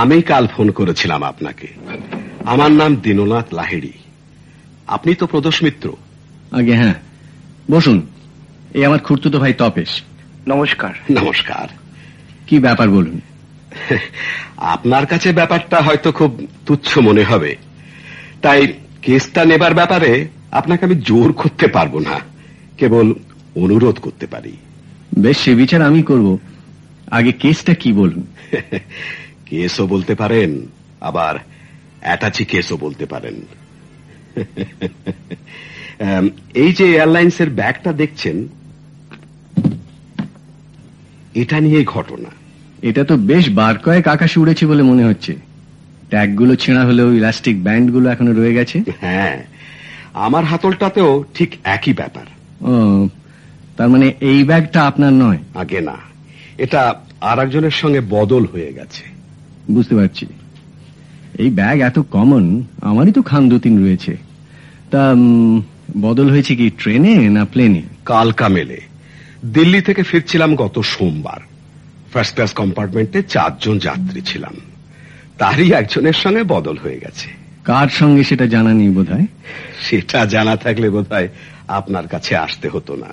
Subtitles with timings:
[0.00, 1.66] আমি কাল ফোন করেছিলাম আপনাকে।
[2.44, 3.92] আমার নাম দীননাথ লাহিড়ি।
[4.86, 5.92] আপনি তো প্রদোষ মিত্র।
[6.52, 6.94] আগে হ্যাঁ।
[7.70, 8.06] বসুন
[8.74, 10.02] এই আমার খুড়তুতো ভাই তপেশ।
[10.48, 11.68] নমস্কার। নমস্কার।
[12.46, 13.20] কি ব্যাপার বলুন?
[14.56, 17.56] আপনার কাছে ব্যাপারটা হয়তো খুব তুচ্ছ মনে হবে।
[18.42, 22.20] তাই কেসটা নেবার ব্যাপারে আপনাকে আমি জোর করতে পারব না।
[22.78, 23.14] কেবল
[23.54, 24.56] অনুরোধ করতে পারি।
[25.18, 26.38] বেশ সে বিচার আমি করব।
[27.10, 28.26] আগে কেসটা কি বলুন?
[29.50, 30.50] কেসও বলতে পারেন
[31.08, 31.34] আবার
[32.00, 33.36] অ্যাটাচি কেসও বলতে পারেন।
[36.62, 38.36] এই যে এয়ারলাইন্সের ব্যাগটা দেখছেন
[41.34, 42.30] এটা নিয়ে ঘটনা।
[42.88, 45.32] এটা তো বেশ বার কয়েক আকাশে উড়েছে বলে মনে হচ্ছে।
[46.10, 49.36] ট্যাগগুলো ছেঁড়া হলেও ইলাস্টিক ব্যান্ডগুলো এখনও রয়ে গেছে। হ্যাঁ
[50.26, 52.26] আমার হাতলটাতেও ঠিক একই ব্যাপার।
[52.70, 52.72] ও
[53.76, 55.40] তার মানে এই ব্যাগটা আপনার নয়?
[55.54, 55.96] আগে না
[56.64, 56.80] এটা
[57.30, 57.38] আর
[57.82, 59.04] সঙ্গে বদল হয়ে গেছে।
[59.70, 60.26] বুঝতে পারছি।
[61.38, 64.16] এই ব্যাগ এত কমন আমারই তো খান দু তিন রয়েছে।
[64.90, 65.14] তা
[66.00, 67.82] বদল হয়েছে কি ট্রেনে না প্লেনে?
[68.04, 68.80] কালকা মেলে
[69.44, 71.40] দিল্লি থেকে ফিরছিলাম গত সোমবার।
[72.12, 74.54] ফার্স্ট ক্লাস কম্পার্টমেন্টে চারজন যাত্রী ছিলাম।
[75.38, 77.28] তারই একজনের সঙ্গে বদল হয়ে গেছে।
[77.64, 79.08] কার সঙ্গে সেটা জানা নেই বোধ
[79.82, 81.28] সেটা জানা থাকলে বোধহয়
[81.68, 83.10] আপনার কাছে আসতে হতো না।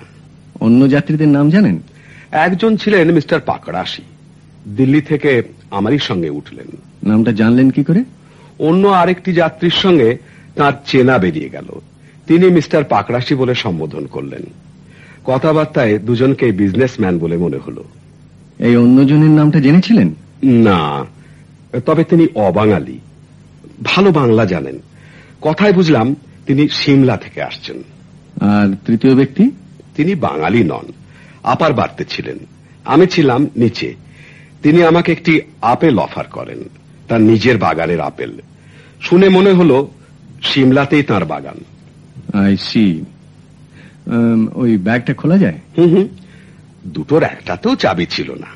[0.60, 1.78] অন্য যাত্রীদের নাম জানেন?
[2.32, 4.02] একজন ছিলেন মিস্টার পাকড়াশি।
[4.76, 6.66] দিল্লি থেকে আমারই সঙ্গে উঠলেন।
[7.10, 8.04] নামটা জানলেন কি করে?
[8.58, 10.18] অন্য আরেকটি যাত্রীর সঙ্গে
[10.54, 11.80] তার চেনা বেরিয়ে গেল।
[12.26, 14.42] তিনি মিস্টার পাকড়াশি বলে সম্বোধন করলেন।
[15.24, 17.84] কথাবার্তায় দুজনকে বিজনেসম্যান বলে মনে হলো।
[18.58, 20.14] এই অন্যজনের নামটা জেনেছিলেন?
[20.44, 21.04] না
[21.86, 22.98] তবে তিনি অবাঙালি।
[23.82, 24.78] ভালো বাংলা জানেন।
[25.40, 27.82] কথায় বুঝলাম তিনি সিমলা থেকে আসছেন।
[28.40, 29.50] আর তৃতীয় ব্যক্তি?
[29.96, 30.92] তিনি বাঙালি নন
[31.42, 32.38] আপার বাড়তে ছিলেন।
[32.84, 33.94] আমি ছিলাম নিচে
[34.62, 36.58] তিনি আমাকে একটি আপেল অফার করেন
[37.08, 38.40] তার নিজের বাগানের আপেল।
[39.00, 39.88] শুনে মনে হলো
[40.42, 41.58] সিমলাতেই তার বাগান।
[42.40, 43.04] আই সি
[44.54, 45.58] ওই ব্যাগটা খোলা যায়?
[45.78, 46.08] হুম হুম।
[46.86, 48.46] দুটোর একটাতেও চাবি ছিল না।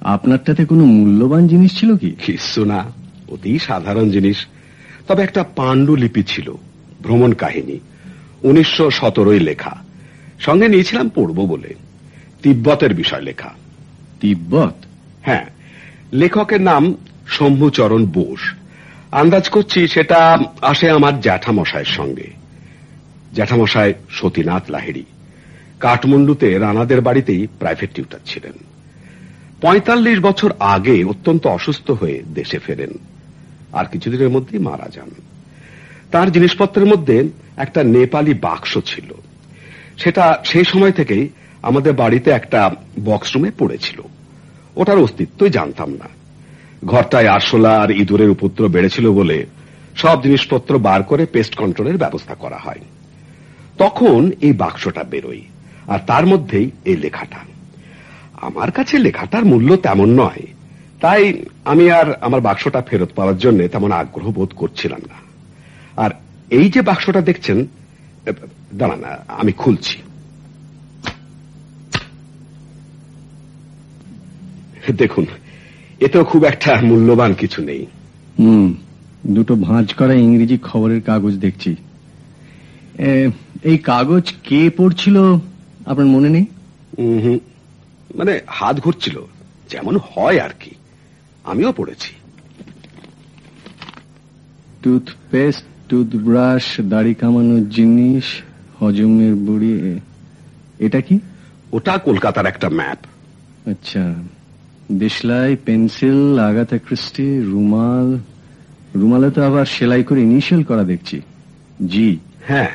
[0.00, 2.10] আপনারটাতে কোনো মূল্যবান জিনিস ছিল কি?
[2.26, 2.84] কিছু না
[3.28, 4.46] অতি সাধারণ জিনিস।
[5.08, 6.52] তবে একটা পাণ্ডুলিপি ছিল
[7.02, 7.78] ভ্রমণ কাহিনী
[8.42, 9.76] উনিশশো সতেরোই লেখা।
[10.40, 11.74] সঙ্গে নিয়েছিলাম পড়ব বলে
[12.42, 13.54] তিব্বতের বিষয় লেখা।
[14.20, 14.85] তিব্বত?
[15.26, 15.46] হ্যাঁ
[16.12, 16.94] লেখকের নাম
[17.26, 18.54] শম্ভুচরণ বোস।
[19.12, 22.30] আন্দাজ করছি সেটা আসে আমার জ্যাঠামশায়ের সঙ্গে।
[23.34, 25.04] জ্যাঠামশায় সতীনাথ লাহিড়ি।
[25.80, 28.52] কাঠমান্ডুতে রানাদের বাড়িতেই প্রাইভেট টিউটার ছিলেন।
[29.60, 32.90] পঁয়তাল্লিশ বছর আগে অত্যন্ত অসুস্থ হয়ে দেশে ফেরেন।
[33.72, 35.10] আর কিছুদিনের মধ্যেই মারা যান।
[36.10, 39.14] তার জিনিসপত্রের মধ্যে একটা নেপালি বাক্স ছিল।
[39.98, 41.28] সেটা সেই সময় থেকেই
[41.62, 42.70] আমাদের বাড়িতে একটা
[43.04, 44.02] বক্সরুমে পড়েছিল।
[44.76, 46.08] ওটার অস্তিত্বই জানতাম না।
[46.84, 49.38] ঘরটায় আরশোলা আর ইঁদুরের উপদ্রব বেড়েছিল বলে
[49.96, 52.82] সব জিনিসপত্র বার করে পেস্ট কন্ট্রোলের ব্যবস্থা করা হয়।
[53.78, 55.42] তখন এই বাক্সটা বেরোয়
[55.86, 57.40] আর তার মধ্যেই এই লেখাটা।
[58.42, 60.44] আমার কাছে লেখাটার মূল্য তেমন নয়,
[61.00, 61.22] তাই
[61.64, 65.18] আমি আর আমার বাক্সটা ফেরত পাওয়ার জন্য তেমন আগ্রহ বোধ করছিলাম না।
[66.02, 66.10] আর
[66.50, 67.58] এই যে বাক্সটা দেখছেন
[68.74, 69.96] দাঁড়ান, আমি খুলছি।
[74.92, 75.26] দেখুন
[76.00, 77.86] এতেও খুব একটা মূল্যবান কিছু নেই।
[78.38, 78.74] হুম
[79.26, 81.76] দুটো ভাঁজ করা ইংরেজি খবরের কাগজ দেখছি।
[83.62, 85.34] এই কাগজ কে পড়ছিল
[85.86, 86.46] আপনার মনে নেই?
[88.14, 89.22] মানে হাত ঘুরছিল
[89.70, 90.70] যেমন হয় আর কি।
[91.44, 92.14] আমিও পড়েছি।
[94.82, 98.24] টুথপেস্ট টুথব্রাশ দাড়ি কামানোর জিনিস
[98.80, 100.00] হজমের বুড়ি
[100.78, 101.18] এটা কি?
[101.72, 102.98] ওটা কলকাতার একটা ম্যাপ।
[103.68, 104.14] আচ্ছা।
[104.92, 108.18] দেশলাই পেন্সিল, আগাথা ক্রিস্টি, রুমাল।
[108.94, 111.20] রুমালে তো আবার সেলাই করে ইনিশিয়াল করা দেখছি।
[111.86, 112.68] জি। হ্যাঁ।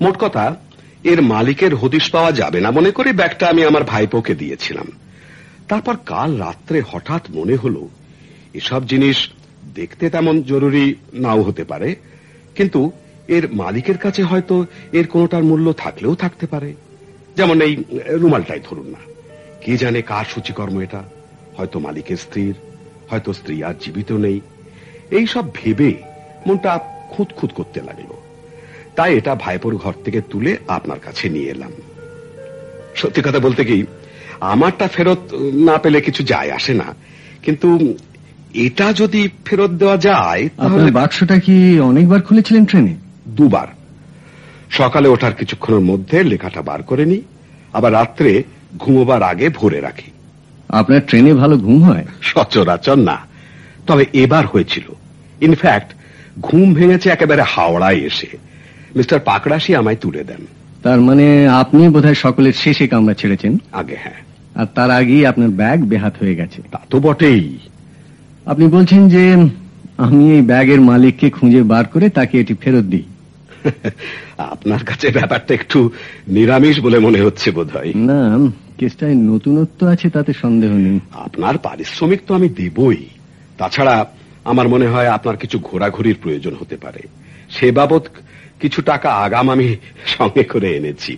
[0.00, 0.56] মোট কথা,
[1.04, 4.86] এর মালিকের হদিশ পাওয়া যাবে না মনে করে ব্যাগটা আমি আমার ভাইপোকে দিয়েছিলাম।
[5.68, 7.88] তারপর কাল রাত্রে হঠাৎ মনে হলো,
[8.54, 9.28] এসব জিনিস
[9.74, 11.96] দেখতে তেমন জরুরি নাও হতে পারে,
[12.54, 12.92] কিন্তু
[13.28, 16.74] এর মালিকের কাছে হয়তো এর কোনোটার মূল্য থাকলেও থাকতে পারে।
[17.36, 18.98] যেমন এই রুমালটাই ধরুন না।
[19.64, 21.02] কে জানে কার সূচিকর্ম এটা?
[21.58, 22.54] হয়তো মালিকের স্ত্রীর
[23.10, 24.40] হয়তো স্ত্রী আর জীবিত নেই।
[25.10, 25.94] এই সব ভেবে
[26.46, 26.78] মনটা
[27.10, 28.10] খুঁতখুত করতে লাগল।
[28.96, 31.70] তাই এটা ভাইপোর ঘর থেকে তুলে আপনার কাছে নিয়ে এলাম।
[32.94, 33.84] সত্যি কথা বলতে কি
[34.40, 35.34] আমারটা ফেরত
[35.68, 36.94] না পেলে কিছু যায় আসে না।
[37.42, 37.94] কিন্তু
[38.54, 42.94] এটা যদি ফেরত দেওয়া যায় তাহলে বাক্সটা কি অনেকবার খুলেছিলেন ট্রেনে?
[43.28, 43.68] দুবার।
[44.70, 47.18] সকালে ওঠার কিছুক্ষণের মধ্যে লেখাটা বার করে নি
[47.72, 48.42] আবার রাত্রে
[48.78, 50.10] ঘুমোবার আগে ভরে রাখি।
[50.68, 52.04] আপনার ট্রেনে ভালো ঘুম হয়?
[52.22, 53.18] সচরাচর না।
[53.86, 54.84] তবে এবার হয়েছিল।
[55.40, 55.92] ইনফ্যাক্ট
[56.40, 58.26] ঘুম ভেঙেছে একেবারে হাওড়ায় এসে।
[58.96, 60.46] মিস্টার পাকড়াশি আমায় তুলে দেন।
[60.82, 63.58] তার মানে আপনি বোধহয় সকলের শেষে কামরা ছেড়েছেন?
[63.72, 64.14] আগে হ্যাঁ।
[64.54, 67.58] আর তার আগেই আপনার ব্যাগ বেহাত হয়ে গেছে। তা তো বটেই।
[68.46, 69.36] আপনি বলছেন যে
[69.96, 73.02] আমি এই ব্যাগের মালিককে খুঁজে বার করে তাকে এটি ফেরত দিই।
[74.38, 75.90] আপনার কাছে ব্যাপারটা একটু
[76.28, 82.34] নিরামিষ বলে মনে হচ্ছে বোধহয়। না কেসটায় নতুনত্ব আছে তাতে সন্দেহ নেই। আপনার পারিশ্রমিক তো
[82.34, 82.96] আমি দেবই।
[83.58, 84.06] তাছাড়া
[84.44, 87.02] আমার মনে হয় আপনার কিছু ঘোরাঘুরির প্রয়োজন হতে পারে।
[87.50, 88.02] সে বাবদ
[88.60, 89.76] কিছু টাকা আগাম আমি
[90.06, 91.16] সঙ্গে করে এনেছি।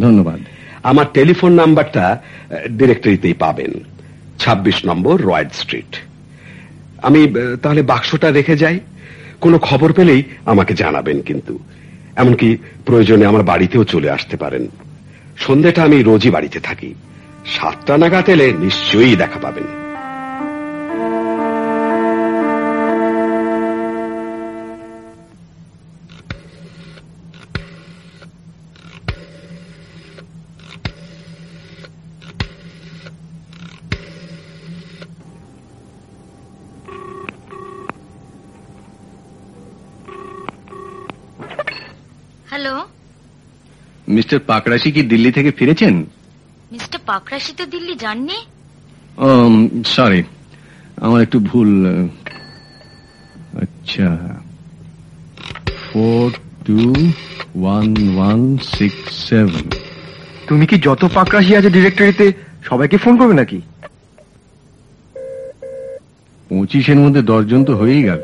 [0.00, 0.40] ধন্যবাদ।
[0.82, 2.22] আমার টেলিফোন নাম্বারটা
[2.70, 3.72] ডিরেক্টরিতেই পাবেন।
[4.38, 5.96] ২৬ নম্বর রয়েড স্ট্রিট।
[7.02, 7.20] আমি
[7.62, 8.80] তাহলে বাক্সটা রেখে যাই।
[9.42, 11.58] কোনো খবর পেলেই আমাকে জানাবেন কিন্তু।
[12.16, 12.56] এমনকি
[12.86, 14.68] প্রয়োজনে আমার বাড়িতেও চলে আসতে পারেন।
[15.38, 16.94] সন্ধ্যাটা আমি রোজই বাড়িতে থাকি।
[17.46, 19.91] সাতটা নাগাদ এলে নিশ্চয়ই দেখা পাবেন।
[44.12, 45.94] মিস্টার পাকড়াশি কি দিল্লি থেকে ফিরেছেন?
[46.72, 48.38] মিস্টার পাকরাশি তো দিল্লি যাননি।
[49.86, 50.20] সরি
[50.98, 51.70] আমার একটু ভুল
[53.62, 54.08] আচ্ছা।
[55.82, 56.26] Four
[56.66, 56.78] two
[57.54, 58.40] one one
[58.72, 59.64] six seven
[60.48, 62.26] তুমি কি যত পাকরাশি আছে ডিরেক্টরিতে
[62.62, 63.58] সবাইকে ফোন করবে নাকি?
[66.50, 68.20] পঁচিশের মধ্যে দশজন তো হয়েই গেল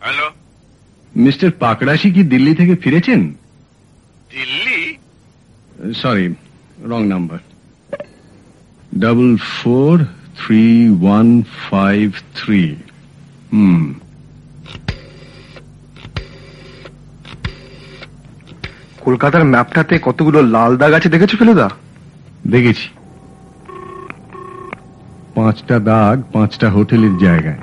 [0.00, 0.26] হ্যালো
[1.22, 3.20] মিস্টার পাকড়াশি কি দিল্লি থেকে ফিরেছেন?
[4.30, 4.80] Delhi?
[5.94, 6.26] Sorry
[6.82, 7.38] wrong number.
[8.98, 9.94] Double four
[10.38, 10.64] three
[11.02, 11.28] one
[11.70, 12.62] five three
[13.52, 13.94] hmm.
[19.00, 21.68] কলকাতার ম্যাপটাতে কতগুলো লাল দাগ আছে দেখেছ ফেলুদা?
[22.50, 22.86] দেখেছি।
[25.34, 27.60] পাঁচটা দাগ পাঁচটা হোটেলের জায়গায়।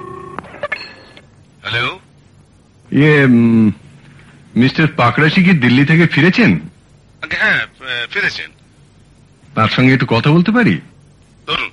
[2.91, 3.27] ইয়ে
[4.55, 6.59] মিস্টার পাকড়াশি কি দিল্লি থেকে ফিরেছেন?
[7.29, 7.59] হ্যাঁ
[8.09, 8.49] ফিরেছেন।
[9.55, 10.81] তার সঙ্গে একটু কথা বলতে পারি?
[11.47, 11.69] ধরুন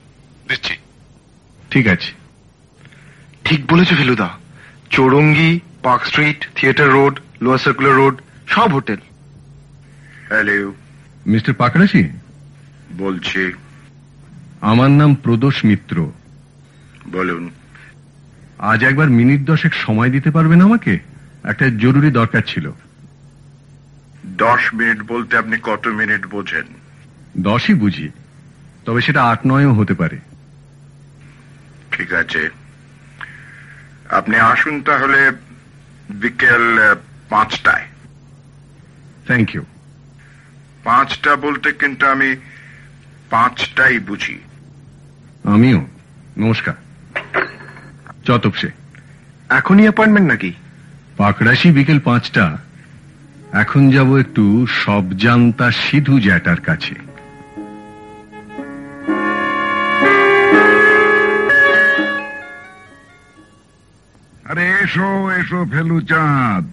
[0.48, 0.74] দিচ্ছি
[1.70, 2.12] ঠিক আছে।
[3.44, 4.28] ঠিক বলেছ Feluda.
[4.90, 8.96] Chowringhee park street theatre road lower circular road সব হোটেল।
[10.28, 10.74] হ্যালো।
[11.26, 12.08] মিস্টার পাকড়াশি?
[12.98, 13.52] বলছি।
[14.60, 16.12] আমার নাম প্রদোষ মিত্র।
[17.08, 17.50] বলুন।
[18.58, 20.99] আজ একবার মিনিট দশেক সময় দিতে পারবেন আমাকে?
[21.44, 22.73] একটা জরুরি দরকার ছিল।
[24.26, 26.64] দশ মিনিট বলতে আপনি কত মিনিট বোঝেন?
[27.38, 28.09] দশই বুঝি
[28.85, 30.19] তবে সেটা আট নয়ও হতে পারে।
[31.92, 32.49] ঠিক আছে।
[34.11, 35.33] আপনি আসুন তাহলে
[36.11, 36.95] বিকেল
[37.28, 37.87] পাঁচটায়।
[39.26, 39.62] থ্যাংক ইউ
[40.85, 42.37] পাঁচটা বলতে কিন্তু আমি
[43.30, 44.38] পাঁচটাই বুঝি।
[45.45, 45.87] আমিও।
[46.38, 46.75] নমস্কার।
[48.26, 48.71] চতপসে
[49.50, 50.50] এখনই অ্যাপয়েন্টমেন্ট নাকি?
[51.16, 52.47] পাকড়াশি বিকেল পাঁচটা।
[53.62, 54.45] এখন যাব একটু
[54.83, 56.95] সব জানতা সিধু জ্যাটার কাছে।
[64.50, 65.09] আরে এসো
[65.40, 66.66] এসো ফেলু চাঁদ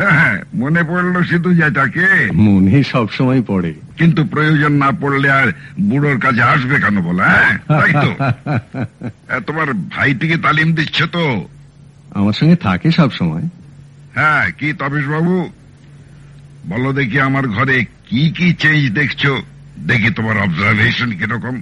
[0.00, 5.48] হ্যাঁ হ্যাঁ, মনে পড়ল সিধু জ্যাঠাকে মনে সব সময় পড়ে। কিন্তু প্রয়োজন না পড়লে আর
[5.80, 7.58] বুড়োর কাছে আসবে কেন বলা হ্যাঁ?
[7.68, 8.10] তাই তো।
[9.46, 11.24] তোমার ভাইটিকে তালিম দিচ্ছে তো।
[12.14, 13.42] আমার সঙ্গে থাকে সব সময়
[14.14, 15.50] হ্যাঁ কি তবেশ বাবু
[16.68, 19.22] বলো দেখি আমার ঘরে কি কি চেঞ্জ দেখছ?
[19.78, 21.54] দেখি তোমার অবজারভেশন কীরকম।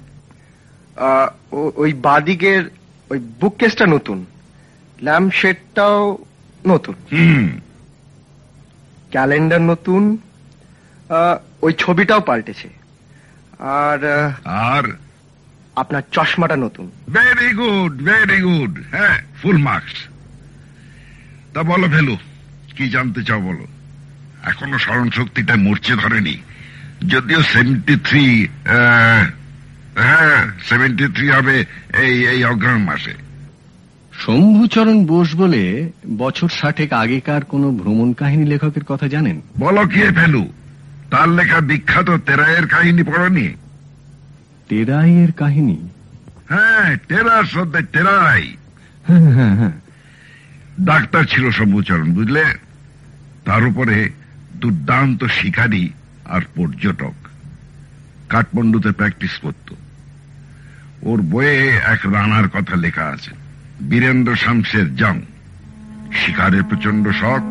[0.97, 2.63] আহ, ও- ওই বাদিকের
[3.11, 4.25] ওই বুক কেসটা নতুন।
[5.03, 6.19] ল্যাম্প শেডটাও
[6.67, 7.49] নতুন। হুম।
[9.13, 10.03] ক্যালেন্ডার নতুন
[11.65, 12.69] ওই ছবিটাও পাল্টেছে।
[13.83, 14.01] আর
[14.73, 14.85] আর?
[15.83, 16.87] আপনার চশমাটা নতুন।
[17.17, 19.97] ভেরি গুড ভেরি গুড হ্যাঁ ফুল মার্কস
[21.55, 22.17] তা বলো ফেলু
[22.77, 23.65] কি জানতে চাও বলো?
[24.51, 26.37] এখনও স্মরণ শক্তিটা মরচে ধরেনি।
[27.13, 28.27] যদিও সেভেন্টি থ্রি
[30.07, 31.57] হ্যাঁ সেভেন্টি থ্রি হবে
[32.05, 33.15] এই এই অগ্রহণ মাসে।
[34.19, 39.41] শম্ভুচরণ বোস বলে বছর ষাটেক আগেকার কোন ভ্রমণ কাহিনী লেখকের কথা জানেন?
[39.59, 40.53] বলো কি ফেলু।
[41.11, 43.49] তার লেখা বিখ্যাত তেরায়ের কাহিনী পড়নি।
[44.69, 45.89] টেরাইয়ের কাহিনী?
[46.49, 48.45] হ্যাঁ terrors of the Terai
[50.81, 52.45] doctor ছিল শম্ভুচরণ বুঝলে?
[53.45, 54.11] তার উপরে
[54.57, 55.89] দুর্দান্ত শিকারী
[56.25, 57.17] আর পর্যটক।
[58.29, 59.75] কাঠমান্ডুতে প্র্যাকটিস করত।
[61.03, 63.48] ওর বইয়ে এক রানার কথা লেখা আছে।
[63.83, 65.21] বীরেন্দ্র শামসের জং।
[66.13, 67.43] শিকারের প্রচণ্ড শখ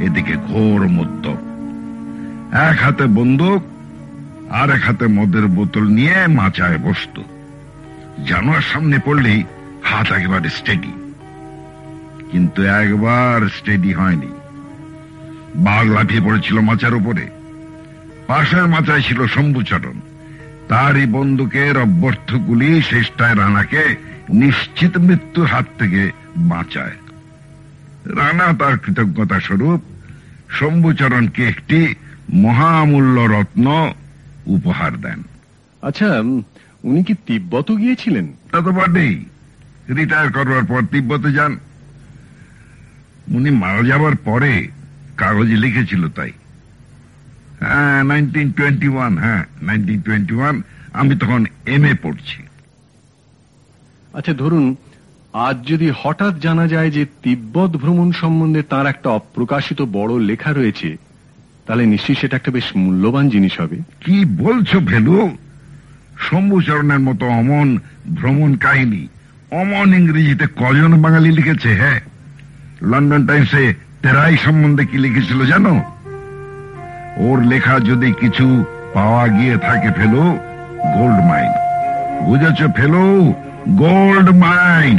[0.00, 1.36] এদিকে ঘোর মদ্যপ
[2.52, 3.62] এক হাতে বন্দুক,
[4.50, 7.20] আর এক হাতে মদের বোতল নিয়ে মাচায় বসত।
[8.26, 9.44] জানোয়ার সামনে পড়লেই
[9.82, 10.92] হাত একেবারে স্টেডি
[12.30, 14.30] কিন্তু একবার স্টেডি হয়নি।
[15.54, 17.26] বাঘ লাফিয়ে পড়েছিল মাচার উপরে।
[18.26, 20.00] পাশের মাচায় ছিল শম্ভুচরণ।
[20.68, 23.96] তারই বন্দুকের অভ্যর্থ গুলি শেষটায় রানাকে
[24.28, 26.96] নিশ্চিত মৃত্যুর হাত থেকে বাঁচায়।
[28.04, 29.80] রানা তার কৃতজ্ঞতা স্বরূপ
[30.50, 31.94] শম্ভুচরণকে একটি
[32.32, 33.92] মহামূল্য রত্ন
[34.46, 35.22] উপহার দেন।
[35.82, 36.22] আচ্ছা
[36.84, 38.26] উনি কি তিব্বত গিয়েছিলেন?
[38.52, 39.24] তা তো বটেই।
[39.88, 41.58] রিটায়ার করবার পর তিব্বতে যান।
[43.28, 44.68] উনি মারা যাবার পরে
[45.16, 46.32] কাগজে লিখেছিল তাই।
[47.60, 52.45] হ্যাঁ নাইনটিন টোয়েন্টি ওয়ান হ্যাঁ নাইনটিন টোয়েন্টি ওয়ান আমি তখন এম এ পড়ছি।
[54.16, 54.74] আচ্ছা ধরুন,
[55.46, 60.96] আজ যদি হঠাৎ জানা যায় যে তিব্বত ভ্রমণ সম্বন্ধে তার একটা অপ্রকাশিত বড় লেখা রয়েছে,
[61.66, 65.30] তাহলে নিশ্চয়ই সেটা একটা বেশ মূল্যবান জিনিস হবে। কি বলছো ভেলু
[66.18, 67.68] শম্ভুচরণের মতো অমন
[68.14, 69.02] ভ্রমণ কাহিনী,
[69.60, 72.00] অমন ইংরেজিতে কজন বাঙালি লিখেছে হ্যাঁ?
[72.82, 73.62] লন্ডন টাইমসে
[74.02, 75.74] তেরাই সম্বন্ধে কি লিখেছিল জানো?
[77.16, 78.46] ওর লেখা যদি কিছু
[78.94, 80.22] পাওয়া গিয়ে থাকে ফেলো
[80.96, 81.52] গোল্ড মাইন।
[82.26, 83.02] বুঝেছ fellow
[83.74, 84.98] gold mine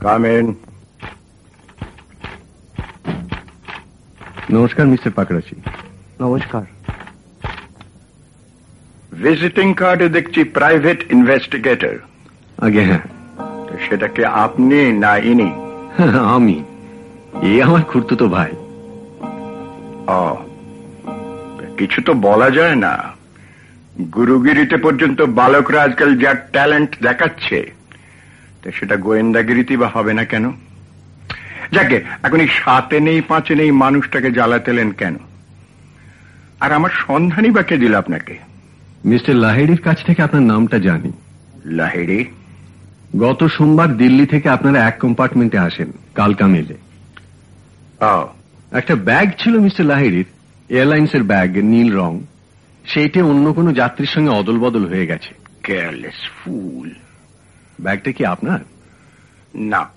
[0.00, 0.46] come in
[4.50, 5.56] নমস্কার মিস্টার পাকড়াচি
[6.20, 6.64] নমস্কার
[9.22, 11.96] ভিজিটিং কার্ডে দেখছি প্রাইভেট ইনভেস্টিগেটর
[12.58, 13.04] আগে হ্যাঁ
[13.88, 15.52] সেটাকে আপনি না ইনি।
[16.34, 16.64] আমি।
[17.42, 18.52] এ আমার খুঁড়তুতো ভাই।
[20.08, 20.36] ও
[21.76, 22.98] কিছু তো বলা যায় না।
[24.14, 27.72] গুরুগিরিতে পর্যন্ত বালকরা আজকাল যা ট্যালেন্ট দেখাচ্ছে
[28.62, 30.52] তো সেটা গোয়েন্দাগিরিতে বা হবে না কেন?
[31.72, 35.16] যাকে এখন এই সাতে নেই পাঁচে নেই মানুষটাকে জ্বালাতেলেন কেন?
[36.60, 38.38] আর আমার সন্ধানই বা কে দিল আপনাকে?
[39.04, 41.12] মিস্টার লাহেড়ির কাছ থেকে আপনার নামটা জানি।
[41.64, 42.24] লাহেরি
[43.16, 46.76] গত সোমবার দিল্লি থেকে আপনারা এক কম্পার্টমেন্টে আসেন কালকা মেলে
[48.72, 50.26] একটা ব্যাগ ছিল মিস্টার লাহিড়ির
[50.68, 52.20] এয়ারলাইন্সের ব্যাগ নীল রং।
[52.86, 56.90] সেইটে অন্য কোনো যাত্রীর সঙ্গে অদল বদল হয়ে গেছে। কেয়ারলেস ফুল
[57.80, 58.58] ব্যাগটা কি আপনার?
[59.54, 59.88] না।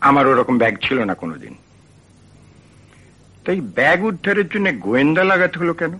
[0.00, 1.54] আমার ওরকম ব্যাগ ছিল না কোনোদিন।
[3.44, 5.92] তাই ব্যাগ উদ্ধারের জন্য গোয়েন্দা লাগাতে হলো কেন?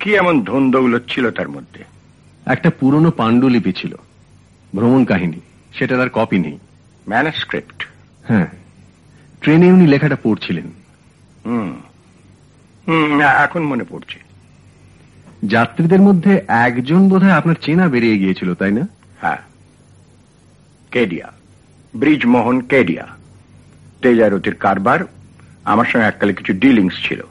[0.00, 1.84] কি এমন ধন্দগুলো ছিল তার মধ্যে?
[2.46, 3.94] একটা পুরনো পাণ্ডুলিপি ছিল।
[4.76, 5.40] ভ্রমণ কাহিনী।
[5.72, 6.58] সেটার আর কপি নেই।
[7.08, 7.88] ম্যানাস্ক্রিপ্ট
[8.28, 8.46] হ্যাঁ।
[9.40, 10.64] ট্রেনে উনি লেখাটা পড়ছিলেন।
[11.46, 14.18] হুম। এখন মনে পড়ছে।
[15.44, 18.88] যাত্রীদের মধ্যে একজন বোধহয় আপনার চেনা বেরিয়ে গিয়েছিল তাই না?
[19.20, 19.36] হ্যাঁ।
[20.90, 21.32] কেডিয়া।
[21.96, 23.08] ব্রিজমোহন কেডিয়া।
[24.02, 24.98] তেজারতির কারবার।
[25.64, 27.22] আমার সঙ্গে এককালে কিছু ডিলিংস ছিল।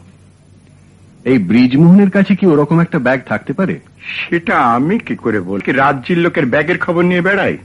[1.25, 3.79] এই ব্রিজমোহনের কাছে কি ওরকম একটা ব্যাগ থাকতে পারে?
[4.01, 7.57] সেটা আমি কি করে বল কি রাজ্যের লোকের ব্যাগের খবর নিয়ে বেড়াই?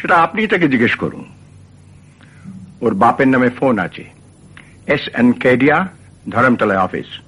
[0.00, 1.24] সেটা আপনি তাকে জিজ্ঞেস করুন।
[2.80, 4.04] ওর বাপের নামে ফোন আছে।
[4.86, 5.88] এস এন কেডিয়া
[6.30, 7.20] ধরমতলায় অফিস।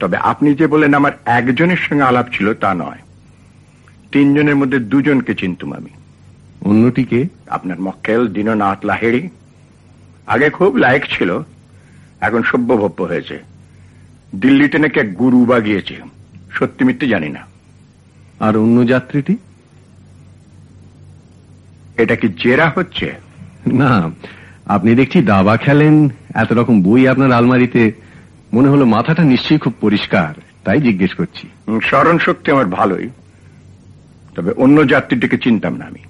[0.00, 2.98] তবে আপনি যে বলেন আমার একজনের সঙ্গে আলাপ ছিল তা নয়।
[4.12, 5.90] তিনজনের মধ্যে দুজনকে চিনতুম আমি।
[6.60, 7.24] অন্যটিকে?
[7.48, 9.28] আপনার মক্কেল দীননাথ লাহেড়ি।
[10.26, 11.38] আগে খুব লায়ক ছিল
[12.20, 13.42] এখন সভ্যভব্য হয়েছে।
[14.36, 16.13] দিল্লিতে নাকি এক গুরু বা গিয়েছে
[16.54, 17.42] সত্যি মিথ্যে জানি না।
[18.40, 19.36] আর অন্য যাত্রীটি?
[21.96, 23.08] এটা কি জেরা হচ্ছে?
[23.72, 24.10] না
[24.66, 25.94] আপনি দেখছি দাবা খেলেন
[26.34, 27.92] এত রকম বই আপনার আলমারিতে
[28.52, 31.44] মনে হলো মাথাটা নিশ্চয়ই খুব পরিষ্কার তাই জিজ্ঞেস করছি।
[31.82, 33.08] স্মরণ শক্তি আমার ভালোই
[34.34, 36.02] তবে অন্য যাত্রীটিকে চিনতাম না আমি।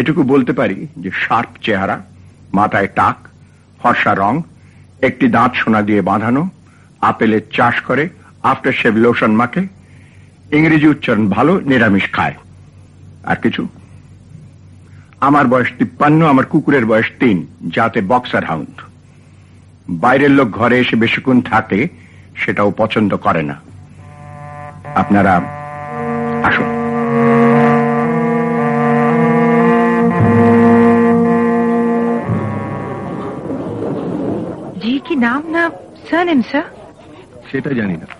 [0.00, 1.96] এটুকু বলতে পারি যে শার্প চেহারা
[2.52, 3.16] মাথায় টাক
[3.80, 4.34] ফর্সা রং
[5.02, 6.42] একটি দাঁত সোনা দিয়ে বাঁধানো
[7.00, 8.08] আপেলের চাষ করে
[8.42, 9.62] আফটার শেভ লোশন মাখে
[10.52, 12.34] ইংরেজি উচ্চারণ ভালো নিরামিষ খায়।
[13.24, 13.68] আর কিছু?
[15.20, 18.76] আমার বয়স তিপ্পান্ন আমার কুকুরের বয়স তিন যাতে বক্সার হাউন্ড
[19.90, 21.88] বাইরের লোক ঘরে এসে বেশিক্ষণ থাকে
[22.36, 23.56] সেটাও পছন্দ করে না।
[24.94, 25.34] আপনারা
[26.44, 26.68] আসুন।
[35.28, 35.70] নাম না
[36.10, 36.62] সারনেম স্যার
[37.50, 38.19] সেটা জানি না।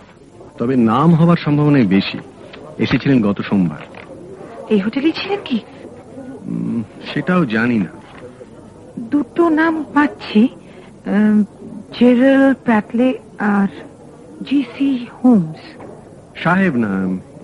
[0.60, 2.18] তবে নাম হবার সম্ভাবনাই বেশি।
[2.84, 3.82] এসেছিলেন গত সোমবার।
[4.74, 5.58] এই হোটেলেই ছিলেন কি?
[7.10, 7.90] সেটাও জানি না।
[9.12, 10.42] দুটো নাম পাচ্ছি
[11.98, 13.68] জেরাল প্যাটলে আর
[14.48, 15.62] জিসি হোমস।
[16.42, 16.90] সাহেব না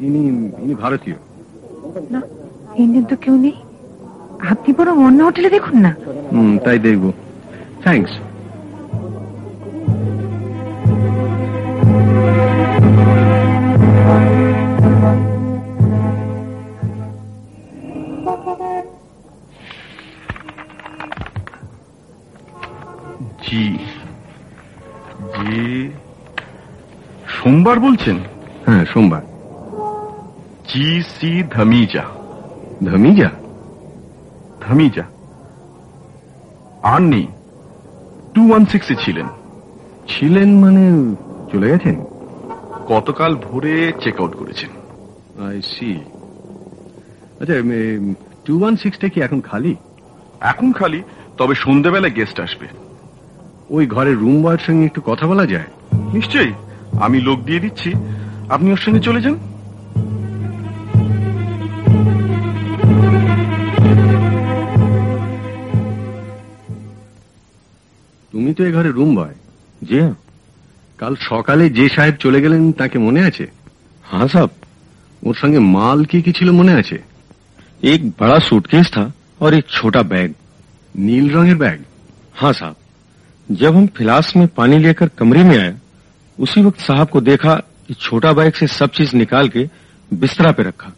[0.07, 0.23] ইনি
[0.63, 1.17] ইনি ভারতীয়।
[2.11, 2.21] না
[2.83, 3.57] ইন্ডিয়ান তো কেউ নেই।
[4.53, 5.93] আপনি বরং অন্য হোটেলে দেখুন না।
[6.33, 7.05] হুম তাই দেখব।
[7.85, 8.13] থ্যাঙ্কস
[27.67, 28.17] সোমবার বলছেন?
[28.67, 29.23] হ্যাঁ সোমবার।
[30.69, 32.05] জি সি ধমিজা।
[32.85, 33.31] ধমিজা?
[34.61, 35.05] ধমিজা।
[36.83, 37.27] আর নেই
[38.35, 39.27] টু ওয়ান সিক্সে ছিলেন।
[40.09, 40.85] ছিলেন মানে
[41.53, 41.97] চলে গেছেন?
[42.89, 44.71] গতকাল ভোরে চেক আউট করেছেন।
[45.47, 45.91] আই সি
[47.41, 47.55] আচ্ছা
[48.45, 49.75] টু ওয়ান সিক্সটা কি এখন খালি?
[50.41, 51.03] এখন খালি
[51.39, 52.67] তবে সন্ধ্যেবেলা গেস্ট আসবে।
[53.71, 55.69] ওই ঘরের রুম বয়ের সঙ্গে একটু কথা বলা যায়?
[56.13, 56.53] নিশ্চয়ই।
[57.06, 57.90] আমি লোক দিয়ে দিচ্ছি
[58.50, 59.36] আপনি ওর সঙ্গে চলে যান
[68.34, 69.36] তুমি তো এই ঘরে রুম বয়
[69.82, 70.00] জি
[71.00, 73.46] কাল সকালে যে সাহেব চলে গেলেন তাকে মনে আছে
[74.06, 74.52] हाँ साहब
[75.22, 76.98] ওর সঙ্গে মাল কি কি ছিল মনে আছে
[77.84, 79.04] एक बड़ा सूटकेस था
[79.42, 80.30] और एक छोटा बैग
[80.96, 81.80] নীল রঙের ব্যাগ
[82.36, 82.76] हाँ साहब
[83.50, 85.74] जब हम फिलास में पानी लेकर कमरे में आए
[86.38, 87.56] उसी वक्त साहब को देखा
[87.88, 89.68] कि छोटा बैग से सब चीज निकाल के
[90.12, 90.92] बिस्तरा पे रखा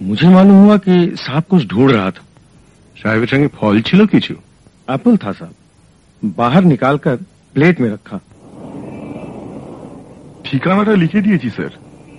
[0.00, 2.24] मुझे मालूम हुआ कि साहब कुछ ढूंढ रहा था
[2.96, 4.34] সাহেবের সঙ্গে ফল ছিল কিছু
[4.88, 5.54] एप्पल था साहब
[6.36, 7.16] बाहर निकालकर
[7.54, 8.18] प्लेट में रखा
[10.46, 11.72] ঠিকানাটা লিখে দিয়েছি স্যার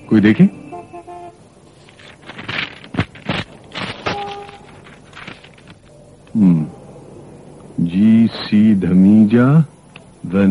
[0.09, 0.45] কই দেখি
[6.35, 6.59] হুম
[7.91, 8.11] জি
[8.41, 9.47] সি ধমিজা
[10.31, 10.43] দ্য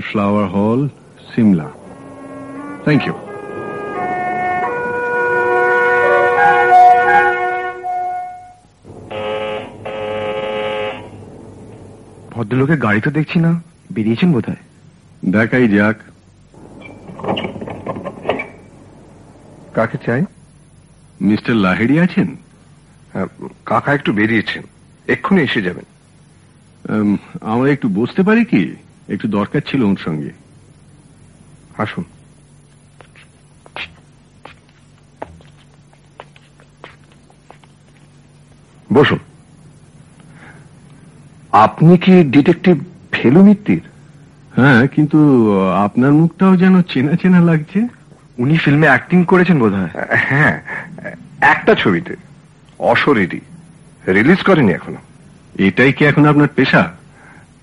[0.00, 0.88] ফ্লাওয়ার হল
[1.34, 1.70] সিমলা
[2.84, 3.12] থ্যাংক ইউ
[12.32, 14.56] ভদ্রলোকের গাড়ি তো দেখছি না। বেরিয়েছেন বোধহয়?
[15.32, 15.96] দেখাই যাক।
[19.74, 20.24] কাকে চাই?
[21.20, 22.36] মিস্টার লাহেড়ি আছেন?
[23.12, 23.26] হ্যাঁ,
[23.66, 24.62] কাকা একটু বেরিয়েছেন।
[25.08, 25.84] এক্ষুনি এসে যাবেন।
[27.40, 28.76] আমরা একটু বসতে পারি কি?
[29.08, 30.30] একটু দরকার ছিল ওর সঙ্গে।
[31.78, 32.04] আসুন।
[38.92, 39.18] বসুন।
[41.52, 43.82] আপনি কি ডিটেকটিভ ফেলু মিত্তির
[44.56, 45.18] হ্যাঁ কিন্তু
[45.60, 47.88] আপনার মুখটাও যেন চেনা চেনা লাগছে।
[48.38, 50.62] উনি ফিল্মে অ্যাক্টিং করেছেন বোধহয়। হ্যাঁ
[51.40, 52.16] একটা ছবিতে।
[52.78, 53.40] অশরীরী
[54.08, 54.96] রিলিজ করেনি এখনও।
[55.58, 56.97] এটাই কি এখন আপনার পেশা?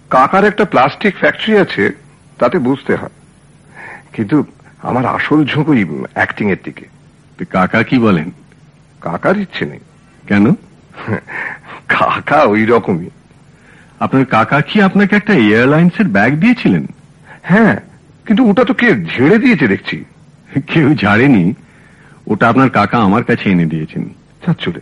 [0.09, 1.91] কাকার একটা প্লাস্টিক ফ্যাক্টরি আছে
[2.39, 3.09] তাতে বুঝতে হয়।
[4.13, 4.43] কিন্তু
[4.81, 6.85] আমার আসল ঝোঁক ওই অ্যাক্টিং এর দিকে।
[7.49, 8.31] কাকা কি বলেন?
[9.01, 9.79] কাকার ইচ্ছে নেই।
[10.27, 10.51] কেন?
[11.87, 13.09] কাকা ওই রকমই
[13.99, 16.87] আপনার কাকা কি আপনাকে একটা এয়ারলাইন্স এর ব্যাগ দিয়েছিলেন?
[17.43, 17.79] হ্যাঁ
[18.27, 20.05] কিন্তু ওটা তো কে ঝেড়ে দিয়েছে দেখছি।
[20.67, 21.53] কেউ ঝাড়েনি।
[22.27, 24.09] ওটা আপনার কাকা আমার কাছে এনে দিয়েছেন।
[24.45, 24.79] চাচ্ছুলে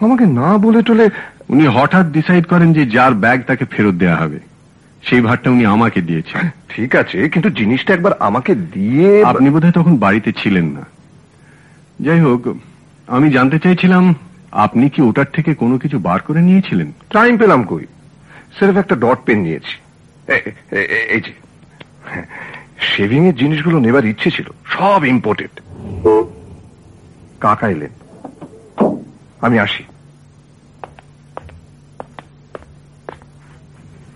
[0.00, 1.08] আমাকে না বলে টলে
[1.48, 4.38] উনি হঠাৎ ডিসাইড করেন যে যার ব্যাগ তাকে ফেরত দেওয়া হবে।
[5.02, 9.96] সেই ভারটা উনি আমাকে দিয়েছেন। ঠিক আছে কিন্তু জিনিসটা একবার আমাকে দিয়ে আপনি বোধহয় তখন
[9.96, 10.86] বাড়িতে ছিলেন না।
[12.00, 12.42] যাই হোক
[13.06, 14.14] আমি জানতে চাইছিলাম
[14.50, 16.92] আপনি কি ওটার থেকে কোনো কিছু বার করে নিয়েছিলেন?
[17.12, 17.84] টাইম পেলাম কই?
[18.58, 19.74] সেরফ একটা ডট পেন নিয়েছি।
[21.14, 21.32] এই যে।
[22.80, 25.50] শেভিং এর জিনিসগুলো নেবার ইচ্ছে ছিল সব ইম্পোর্টেড
[27.40, 27.92] কাকা এলেন।
[29.40, 29.84] আমি আসি।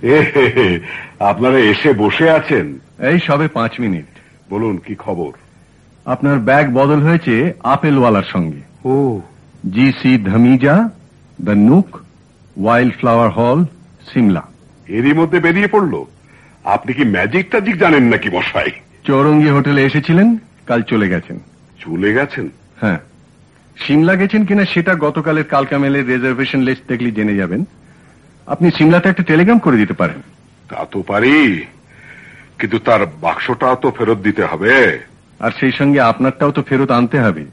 [1.20, 2.78] আপনারা এসে বসে আছেন?
[2.98, 4.04] এই সবে পাঁচ মিনিট।
[4.50, 5.32] বলুন কি খবর?
[6.04, 9.20] আপনার ব্যাগ বদল হয়েছে আপেলওয়ালার সঙ্গে। ও।
[9.74, 10.90] G C Dhamija
[11.40, 11.98] the nook
[12.60, 13.64] wild flower hall
[14.12, 14.42] Simla
[14.88, 16.04] এরই মধ্যে বেরিয়ে পড়ল।
[16.64, 18.70] আপনি কি ম্যাজিক ট্যাজিক জানেন নাকি মশাই?
[19.04, 21.38] চৌরঙ্গি হোটেলে এসেছিলেন কাল চলে গেছেন।
[21.78, 22.48] চলে গেছেন?
[22.80, 22.98] হ্যাঁ।
[23.86, 27.64] সিমলা গেছেন কিনা সেটা গতকালের কালকা মেলের রিজার্ভেশন লিস্ট দেখলে জেনে যাবেন।
[28.52, 30.20] আপনি সিমলাতে একটা টেলিগ্রাম করে দিতে পারেন।
[30.70, 31.36] তা তো পারি
[32.58, 34.74] কিন্তু তার বাক্সটা তো ফেরত দিতে হবে।
[35.44, 37.44] আর সেই সঙ্গে আপনারটাও তো ফেরত আনতে হবে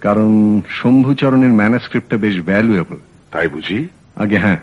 [0.00, 0.30] কারণ
[0.80, 2.98] শম্ভুচরণের ম্যানাস্ক্রিপ্টটা বেশ ভ্যালুয়েবল
[3.32, 3.78] তাই বুঝি?
[4.22, 4.60] আগে হ্যাঁ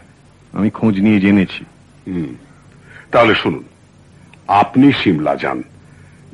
[0.54, 1.63] আমি খোঁজ নিয়ে জেনেছি।
[3.12, 3.63] তাহলে শুনুন
[4.62, 5.60] আপনি সিমলা যান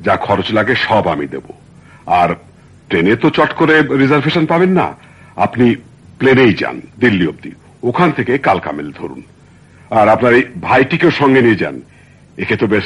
[0.06, 1.46] যা খরচ লাগে সব আমি দেব।
[2.20, 2.30] আর
[2.88, 4.86] ট্রেনে তো চট করে রিজার্ভেশন পাবেন না
[5.36, 5.66] আপনি
[6.18, 7.50] প্লেনেই যান দিল্লি অব্দি
[7.82, 9.22] ওখান থেকে কালকামেল ধরুন।
[9.90, 11.80] আর আপনার এই ভাইটিকেও সঙ্গে নিয়ে যান।
[12.38, 12.84] একে তো বেশ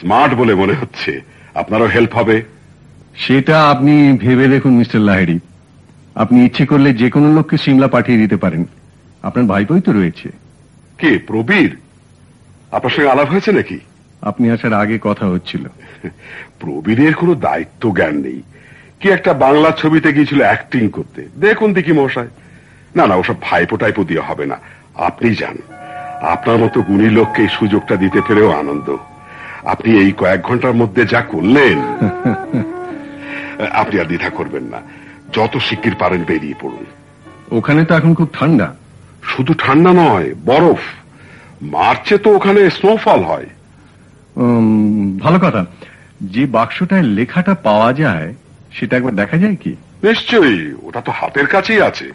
[0.00, 1.20] স্মার্ট বলে মনে হচ্ছে।
[1.54, 2.42] আপনারও হেল্প হবে।
[3.16, 5.38] সেটা আপনি ভেবে দেখুন মিস্টার লাহেরি
[6.14, 8.64] আপনি ইচ্ছে করলে যে কোনো লোককে সিমলা পাঠিয়ে দিতে পারেন।
[9.22, 10.28] আপনার ভাইপোই তো রয়েছে।
[10.98, 11.76] কে প্রবীর?
[12.72, 13.78] আপনার সঙ্গে আলাপ হয়েছে নাকি?
[14.22, 15.66] আপনি আসার আগে কথা হচ্ছিল।
[16.60, 18.42] প্রবীরের কোনো দায়িত্ব জ্ঞান নেই।
[19.00, 22.28] কি একটা বাংলা ছবিতে গিয়েছিল অ্যাক্টিং করতে। দেখুন দেখি মশাই
[22.96, 24.58] না না ওসব ভাইপো টাইপো দিয়ে হবে না।
[24.94, 25.56] আপনি যান।
[26.22, 28.96] আপনার মতো গুণী লোককে এই সুযোগটা দিতে পেরেও আনন্দ।
[29.64, 31.78] আপনি এই কয়েক ঘণ্টার মধ্যে যা করলেন
[33.72, 34.80] আপনি আর দ্বিধা করবেন না।
[35.32, 36.84] যত শিগগির পারেন বেরিয়ে পড়ুন।
[37.52, 38.74] ওখানে তো এখন খুব ঠান্ডা।
[39.22, 40.80] শুধু ঠান্ডা নয় বরফ।
[41.62, 43.46] মার্চে তো ওখানে স্নোফল হয়।
[45.18, 45.66] ভালো কথা।
[46.22, 48.34] যে বাক্সটায় লেখাটা পাওয়া যায়
[48.72, 49.76] সেটা একবার দেখা যায় কি?
[50.02, 52.12] নিশ্চয়ই ওটা তো হাতের কাছেই আছে।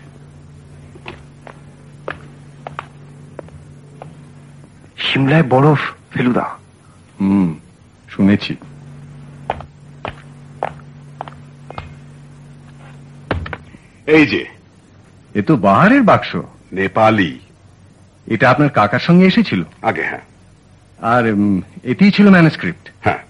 [5.07, 6.47] সিমলায় বরফ ফেলুদা।
[7.19, 7.59] হুম
[8.09, 8.55] শুনেছি।
[14.07, 14.45] এই যে
[15.35, 16.31] এ তো বাহারের বাক্স।
[16.73, 17.39] নেপালি।
[18.27, 19.63] এটা আপনার কাকার সঙ্গে এসেছিল?
[19.81, 20.25] আগে হ্যাঁ।
[20.99, 21.23] আর
[21.83, 23.21] এতেই ছিল ম্যানুস্ক্রিপ্ট হ্যাঁ।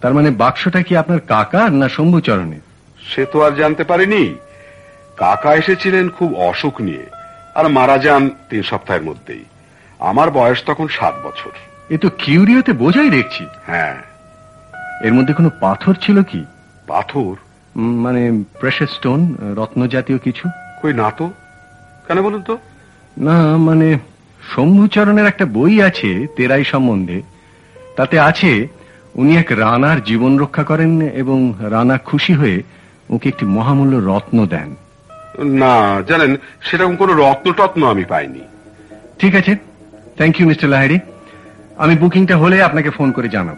[0.00, 2.64] তার মানে বাক্সটা কি আপনার কাকার না শম্ভুচরণের
[3.02, 4.34] সে তো আর জানতে পারিনি।
[5.16, 7.04] কাকা এসেছিলেন খুব অসুখ নিয়ে
[7.54, 9.44] আর মারা যান তিন সপ্তাহের মধ্যেই।
[10.00, 11.50] আমার বয়স তখন সাত বছর।
[11.90, 14.02] এ তো কিউরিওতে বোঝাই দেখছি। হ্যাঁ।
[15.04, 16.44] এর মধ্যে কোনো পাথর ছিল কি?
[16.86, 17.34] পাথর?
[17.76, 20.48] মানে প্রেশার স্টোন রত্ন জাতীয় কিছু?
[20.82, 21.30] কই না তো।
[22.08, 22.58] কেন বলুন তো?
[23.18, 23.98] না মানে
[24.56, 27.22] শম্ভুচরণের একটা বই আছে তেরাই সম্বন্ধে।
[27.96, 28.68] তাতে আছে
[29.14, 32.62] উনি এক রানার জীবন রক্ষা করেন এবং রানা খুশি হয়ে
[33.10, 34.76] ওকে একটি মহামূল্য রত্ন দেন।
[35.44, 38.40] না জানেন সেরকম কোনো রত্ন টত্ন আমি পাইনি।
[39.18, 39.56] ঠিক আছে
[40.16, 40.98] থ্যাংক ইউ মিস্টার লাহেরি
[41.76, 43.56] আমি বুকিংটা হলে আপনাকে ফোন করে জানাব।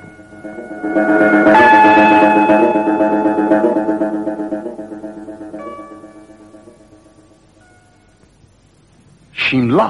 [9.35, 9.89] সিমলা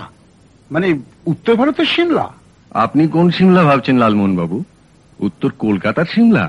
[0.71, 0.89] মানে
[1.27, 2.27] উত্তর ভারতের সিমলা
[2.71, 4.65] আপনি কোন সিমলা ভাবছেন লালমোহন বাবু
[5.21, 6.45] উত্তর কলকাতার সিমলা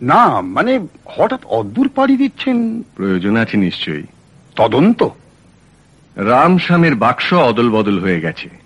[0.00, 0.72] না মানে
[1.04, 4.06] হঠাৎ অদ্দূর পাড়ি দিচ্ছেন। প্রয়োজন আছে নিশ্চয়ই।
[4.56, 5.00] তদন্ত?
[6.16, 8.63] রাম শ্যামের বাক্স অদল বদল হয়ে গেছে।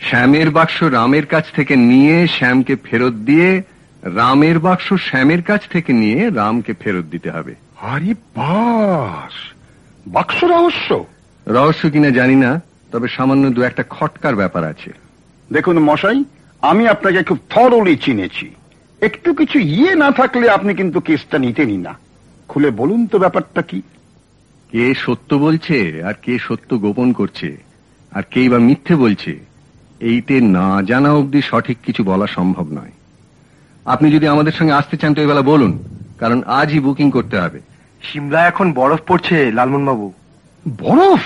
[0.00, 3.62] শ্যামের বাক্স রামের কাছ থেকে নিয়ে শ্যামকে ফেরত দিয়ে
[4.02, 9.32] রামের বাক্স শ্যামের কাছ থেকে নিয়ে রামকে ফেরত দিতে হবে। আরে বাস!
[10.06, 11.04] বাক্স রহস্য?
[11.46, 14.92] রহস্য কিনা জানি না তবে সামান্য দু একটা খটকার ব্যাপার আছে।
[15.52, 16.24] দেখুন মশাই
[16.62, 18.50] আমি আপনাকে খুব থরলি চিনেছি।
[19.00, 21.98] একটু কিছু ইয়ে না থাকলে আপনি কিন্তু কেসটা নিতেনই না।
[22.48, 23.82] খুলে বলুন তো ব্যাপারটা কি?
[24.70, 27.56] কে সত্য বলছে আর কে সত্য গোপন করছে?
[28.10, 29.53] আর কেই বা মিথ্যে বলছে?
[30.00, 32.90] এইতে না জানা অবধি সঠিক কিছু বলা সম্ভব নয়।
[33.84, 35.78] আপনি যদি আমাদের সঙ্গে আসতে চান তো এবেলা বলুন
[36.18, 37.60] কারণ আজই বুকিং করতে হবে।
[38.02, 40.12] সিমলা এখন বরফ পড়ছে লালমন বাবু
[40.78, 41.22] বরফ?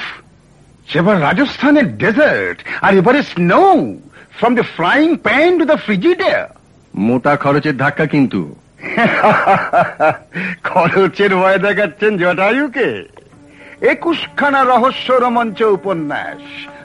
[0.89, 3.87] সেবার রাজস্থানের ডেজার্ট আর এবারে snow
[4.39, 6.49] from the flying pan to the Frigidaire
[6.97, 8.55] মোটা খরচের ধাক্কা কিন্তু।
[10.65, 13.05] খরচের ভয় দেখাচ্ছেন জটায়ুকে।
[13.81, 16.43] একুশখানা রহস্য রোমাঞ্চ উপন্যাস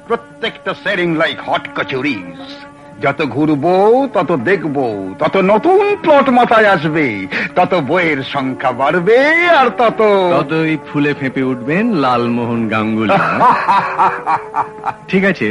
[0.08, 2.40] প্রত্যেকটা সেরিং লাইক হট কচুরিজ
[3.02, 3.74] যত ঘুরবো
[4.14, 4.78] তত দেখব
[5.20, 7.06] তত নতুন প্লট মাথায় আসবে
[7.56, 10.00] তত বইয়ের সংখ্যা বাড়বে আর তত
[10.34, 13.18] ততই ফুলে ফেঁপে উঠবেন লালমোহন গাঙ্গুলি।
[15.08, 15.48] ঠিক আছে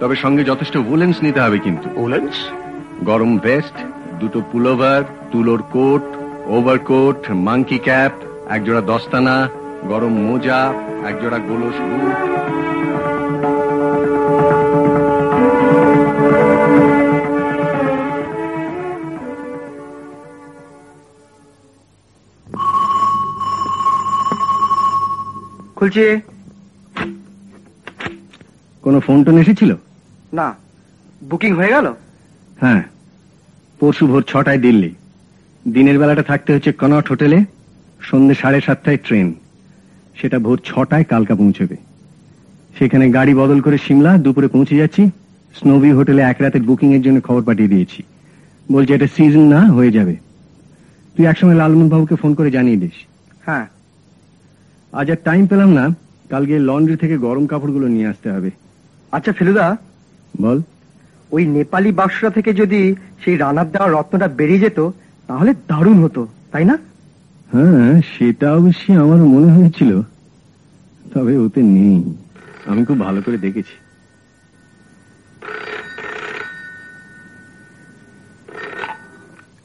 [0.00, 2.34] তবে সঙ্গে যথেষ্ট উলেন্স নিতে হবে কিন্তু। ওলেন্স
[3.04, 3.76] গরম ভেস্ট
[4.20, 6.04] দুটো পুলোভার তুলোর কোট
[6.46, 8.12] ওভারকোট মাঙ্কি ক্যাপ
[8.50, 9.36] একজোড়া দস্তানা
[9.88, 10.60] গরম মোজা
[11.08, 12.16] একজোড়া গোলস বুট
[25.86, 26.20] খুলছি
[28.82, 29.74] কোনো ফোন টোন এসেছিল?
[30.32, 30.54] না
[31.24, 31.86] বুকিং হয়ে গেল।
[32.60, 32.82] হ্যাঁ
[33.80, 34.94] পরশু ভোর ছটায় দিল্লি।
[35.72, 37.38] দিনের বেলাটা থাকতে হচ্ছে কনট হোটেলে
[38.00, 39.34] সন্ধ্যে সাড়ে সাতটায় ট্রেন।
[40.20, 41.76] সেটা ভোর ছটায় কালকা পৌঁছবে।
[42.78, 45.10] সেখানে গাড়ি বদল করে সিমলা দুপুরে পৌঁছে যাচ্ছি।
[45.54, 48.02] স্নোভি হোটেলে এক রাতের বুকিং এর জন্য খবর পাঠিয়ে দিয়েছি।
[48.72, 50.16] বলছে এটা সিজন না হয়ে যাবে।
[51.16, 52.96] তুই একসময় লালমোহন বাবুকে ফোন করে জানিয়ে দিস।
[53.46, 53.66] হ্যাঁ।
[54.92, 55.88] আজ আর টাইম পেলাম না।
[56.30, 58.50] কাল গিয়ে লন্ড্রি থেকে গরম কাপড়গুলো নিয়ে আসতে হবে।
[59.12, 59.76] আচ্ছা ফেলুদা।
[60.40, 60.62] বল।
[61.30, 62.94] ওই নেপালি বাক্সটা থেকে যদি
[63.24, 64.80] সেই রানার দেওয়া রত্নটা বেরিয়ে যেত
[65.26, 66.78] তাহলে দারুণ হতো তাই না?
[67.52, 70.00] হ্যাঁ সেটা অবশ্যই আমার মনে হয়েছিল।
[71.14, 72.14] তবে ওতে নেই।
[72.66, 73.76] আমি খুব ভালো করে দেখেছি।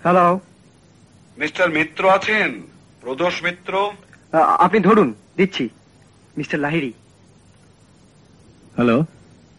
[0.04, 0.40] হ্যালো
[1.38, 2.62] মিস্টার মিত্র আছেন?
[3.02, 3.92] প্রদোষ মিত্র?
[4.34, 5.70] আপনি ধরুন দিচ্ছি।
[6.38, 6.94] Mister Lahiri.
[8.76, 9.06] Hello?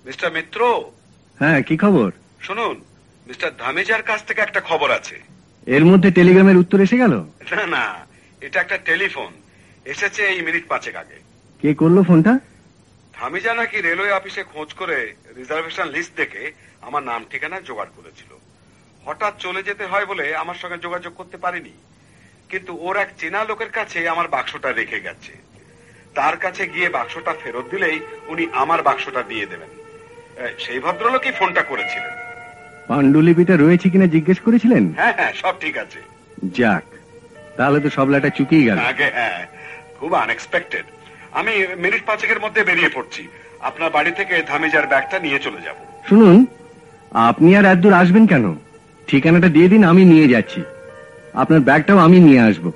[0.05, 0.91] Mister Mitra?
[1.39, 2.13] হ্যাঁ কি খবর?
[2.41, 2.81] শুনুন
[3.27, 5.21] মিস্টার ধামেজার কাছ থেকে একটা খবর আছে।
[5.67, 7.25] এর মধ্যে টেলিগ্রামের উত্তর এসে গেল?
[7.51, 8.07] না না
[8.41, 9.33] এটা একটা টেলিফোন।
[9.85, 11.19] এসেছে এই মিনিট পাঁচেক আগে।
[11.61, 12.39] কে করল ফোনটা?
[13.15, 18.39] ধামিজা নাকি রেলওয়ে অফিসে খোঁজ করে রিজার্ভেশন লিস্ট দেখে আমার নাম ঠিকানা জোগাড় করেছিল।
[19.05, 21.71] হঠাৎ চলে যেতে হয় বলে আমার সঙ্গে যোগাযোগ করতে পারিনি।
[22.53, 25.33] কিন্তু ওর এক চেনা লোকের কাছে আমার বাক্সটা রেখে গেছে।
[26.19, 27.97] তার কাছে গিয়ে বাক্সটা ফেরত দিলেই
[28.33, 29.71] উনি আমার বাক্সটা দিয়ে দেবেন।
[30.65, 32.13] সেই ভদ্রলোকই ফোনটা করেছিলেন।
[32.89, 34.85] পাণ্ডুলিপিটা রয়েছে কিনা জিজ্ঞেস করেছিলেন?
[34.99, 36.01] হ্যাঁ হ্যাঁ সব ঠিক আছে।
[36.59, 36.87] যাক
[37.59, 39.41] তাহলে তো সব লেটা চুকিয়ে গেল। আগে হ্যাঁ
[39.99, 40.85] খুব আনএক্সপেক্টেড
[41.39, 41.53] আমি
[41.85, 43.23] মিনিট পাঁচেকের মধ্যে বেরিয়ে পড়ছি।
[43.69, 45.77] আপনার বাড়ি থেকে ধামিজার ব্যাগটা নিয়ে চলে যাব।
[46.09, 46.37] শুনুন
[47.29, 48.45] আপনি আর এত দূর আসবেন কেন?
[49.09, 50.61] ঠিকানাটা দিয়ে দিন আমি নিয়ে যাচ্ছি।
[51.35, 52.71] আপনার ব্যাগটাও আমি নিয়ে আসব।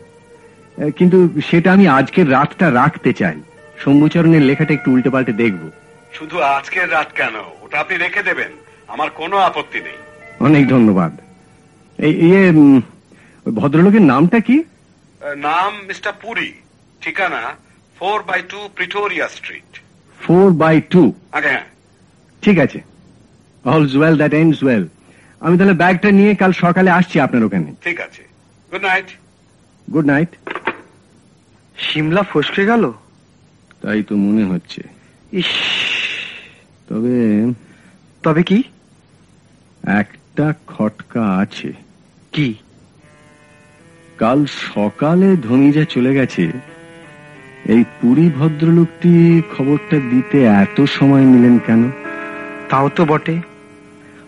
[0.96, 3.40] কিন্তু সেটা আমি আজকের রাতটা রাখতে চাই।
[3.78, 5.70] শম্ভুচরণের লেখাটা একটু উল্টে পাল্টে দেখব।
[6.12, 7.34] শুধু আজকের রাত কেন?
[7.62, 8.52] ওটা আপনি রেখে দেবেন।
[8.88, 9.96] আমার কোনো আপত্তি নেই।
[10.40, 11.12] অনেক ধন্যবাদ।
[11.98, 12.52] ইয়ে
[13.50, 14.62] ভদ্রলোকের নামটা কি?
[15.36, 16.52] নাম মিস্টার পুরী।
[17.00, 17.42] ঠিকানা
[17.98, 19.80] four by two Pretoria street.
[20.20, 21.12] Four by two.
[21.32, 21.64] হ্যাঁ।
[22.42, 22.80] ঠিক আছে।
[23.64, 24.88] All's well that ends well
[25.40, 28.35] আমি তাহলে ব্যাগটা নিয়ে কাল সকালে আসছি আপনার ওখানে। ঠিক আছে।
[28.72, 29.06] Good night
[29.92, 30.28] good night
[31.76, 32.92] Simla ফসকে গেল?
[33.82, 34.82] তাই তো মনে হচ্ছে।
[35.32, 35.44] ইস।
[36.88, 37.52] তবে
[38.22, 38.62] তবে কি?
[39.86, 41.72] একটা খটকা আছে।
[42.32, 42.54] কি?
[44.18, 46.52] কাল সকালে ধমিজা চলে গেছে।
[47.64, 51.90] এই পুরী ভদ্রলোকটি খবরটা দিতে এত সময় নিলেন কেন?
[52.68, 53.40] তাও তো বটে।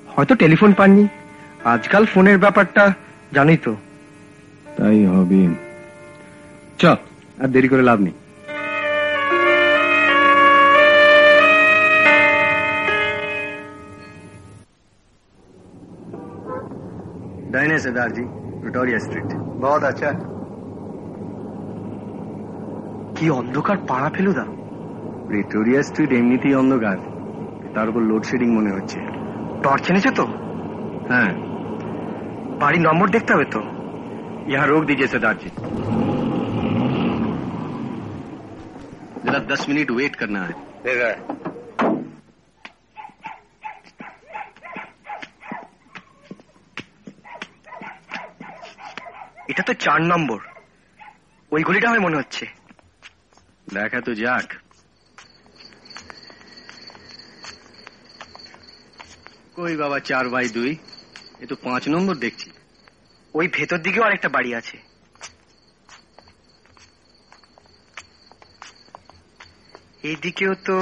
[0.09, 1.09] হয়তো টেলিফোন পাননি।
[1.65, 2.95] আজকাল ফোনের ব্যাপারটা
[3.33, 3.77] জানোই তো।
[4.78, 5.42] তাই হবে
[6.80, 6.84] চ
[7.38, 8.16] আর দেরি করে লাভ নেই
[17.54, 18.24] दाहिने सरदार जी
[18.64, 20.12] विक्टोरिया स्ट्रीट बहुत अच्छा
[23.16, 24.46] কি অন্ধকার পাড়া ফেলুদা
[25.30, 26.98] ভিক্টোরিয়া স্ট্রিট এমনিতেই অন্ধকার
[27.76, 29.00] তার উপর লোডশেডিং মনে হচ্ছে
[29.64, 30.26] টর্চ এনেছে তো
[31.10, 31.32] হ্যাঁ
[32.62, 33.62] বাড়ির নম্বর দেখতে হবে তো
[34.48, 35.50] यहाँ रोक दीजिए सरदार जी
[39.26, 40.56] जरा दस मिनट वेट करना है
[49.50, 50.40] এটা তো চার নম্বর
[51.52, 52.46] ওই গলিটা হয় মনে হচ্ছে
[53.68, 54.48] দেখা তো যাক
[59.56, 60.72] কই বাবা চার বাই দুই
[61.42, 62.48] এ তো পাঁচ নম্বর দেখছি
[63.35, 64.77] ওই ভেতর দিকেও আরেকটা বাড়ি আছে।
[70.03, 70.77] এইদিকেও তো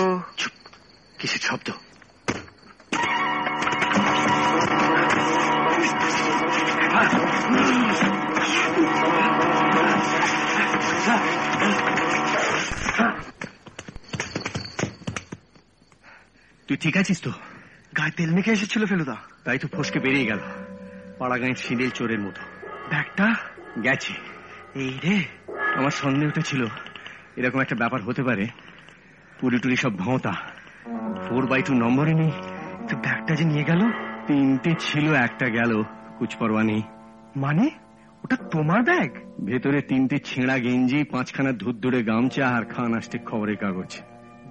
[1.19, 1.69] কিসের শব্দ?
[16.69, 17.33] তুই ঠিক আছিস তো?
[17.97, 20.41] গায়ে তেল মেখে এসেছিল ফেলুদা। তাই তো ফসকে বেরিয়ে গেল।
[21.19, 22.43] পাড়া গাঁয়ের সিঁড়ির চোরের মতো।
[22.91, 23.35] ব্যাগটা
[23.83, 24.13] গেছে।
[24.75, 25.25] এই রে।
[25.75, 26.67] আমার সন্দেহটা ছিল
[27.37, 28.47] এরকম একটা ব্যাপার হতে পারে।
[29.41, 30.33] পুরি টুরি সব ভোঁতা।
[31.29, 32.31] ফোর বাই টু নম্বরে নেই।
[32.89, 33.81] তো ব্যাগটা যে নিয়ে গেল?
[34.27, 35.83] তিনটে ছিল একটা গেল।
[36.19, 36.83] কুচপরোয়া নেই।
[37.37, 37.71] মানে?
[38.25, 39.11] ওটা তোমার ব্যাগ?
[39.45, 44.01] ভেতরে তিনটে ছেঁড়া গেঞ্জি পাঁচখানা ধুরধুরে গামছা আর খান আসতে খবরের কাগজ।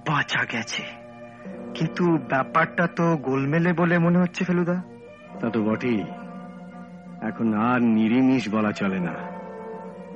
[0.08, 0.82] বাঁচা গেছে।
[1.74, 4.82] কিন্তু ব্যাপারটা তো গোলমেলে বলে মনে হচ্ছে ফেলুদা।
[5.40, 6.04] তা তো বটেই।
[7.22, 9.14] এখন আর নিরিমিষ বলা চলে না।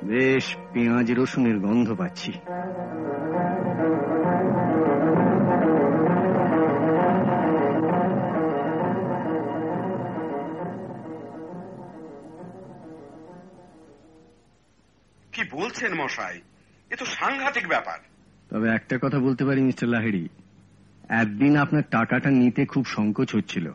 [0.03, 2.31] বেশ পেঁয়াজ রসুনের গন্ধ পাচ্ছি।
[15.31, 16.41] কি বলছেন মশাই?
[16.91, 17.99] এ তো সাংঘাতিক ব্যাপার।
[18.49, 20.29] তবে একটা কথা বলতে পারি মিস্টার লাহিড়ি।
[21.09, 23.71] একদিন আপনার টাকাটা নিতে খুব সংকোচ হচ্ছিল।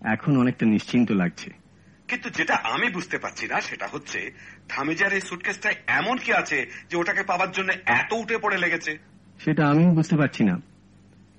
[0.00, 1.67] এখন অনেকটা নিশ্চিন্ত লাগছে।
[2.08, 4.32] কিন্তু যেটা আমি বুঝতে পারছি না সেটা হচ্ছে
[4.68, 8.98] থামিজার এই সুটকেসটা এমন কি আছে যে ওটাকে পাওয়ার জন্য এত উঠে পড়ে লেগেছে?
[9.44, 10.60] সেটা আমিও বুঝতে পারছি না।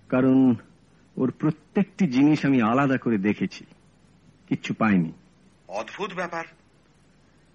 [0.10, 0.56] কারণ
[1.18, 3.66] ওর প্রত্যেকটি জিনিস আমি আলাদা করে দেখেছি।
[4.48, 5.12] কিচ্ছু পাইনি।
[5.68, 6.46] অদ্ভুত ব্যাপার।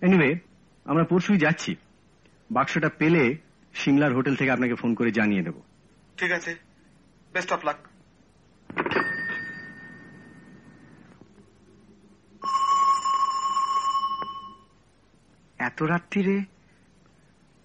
[0.01, 0.39] এনিওয়ে
[0.85, 1.77] আমরা পরশুই যাচ্ছি।
[2.51, 3.37] বাক্সটা পেলে
[3.75, 5.61] সিমলার হোটেল থেকে আপনাকে ফোন করে জানিয়ে দেব।
[6.17, 6.57] ঠিক আছে।
[7.33, 7.77] বেস্ট অফ লাক
[15.65, 16.45] এত রাত্রিরে?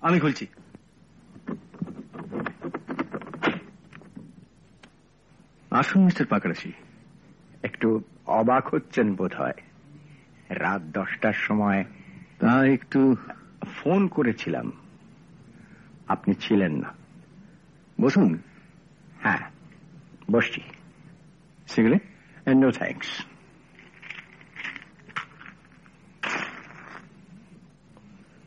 [0.02, 0.48] আমি খুলছি।
[5.72, 6.72] আসুন, মিস্টার পাকড়াশি।
[7.64, 9.54] একটু অবাক হচ্ছেন বোধ হয়
[10.50, 11.86] রাত দশটার সময়
[12.40, 13.16] তা একটু
[13.66, 14.72] ফোন করেছিলাম।
[16.08, 16.94] আপনি ছিলেন না।
[18.02, 18.40] বসুন।
[19.20, 19.50] হ্যাঁ
[20.32, 20.62] বসছি।
[21.68, 21.96] সেগুলো?
[22.56, 23.26] নো থ্যাংকস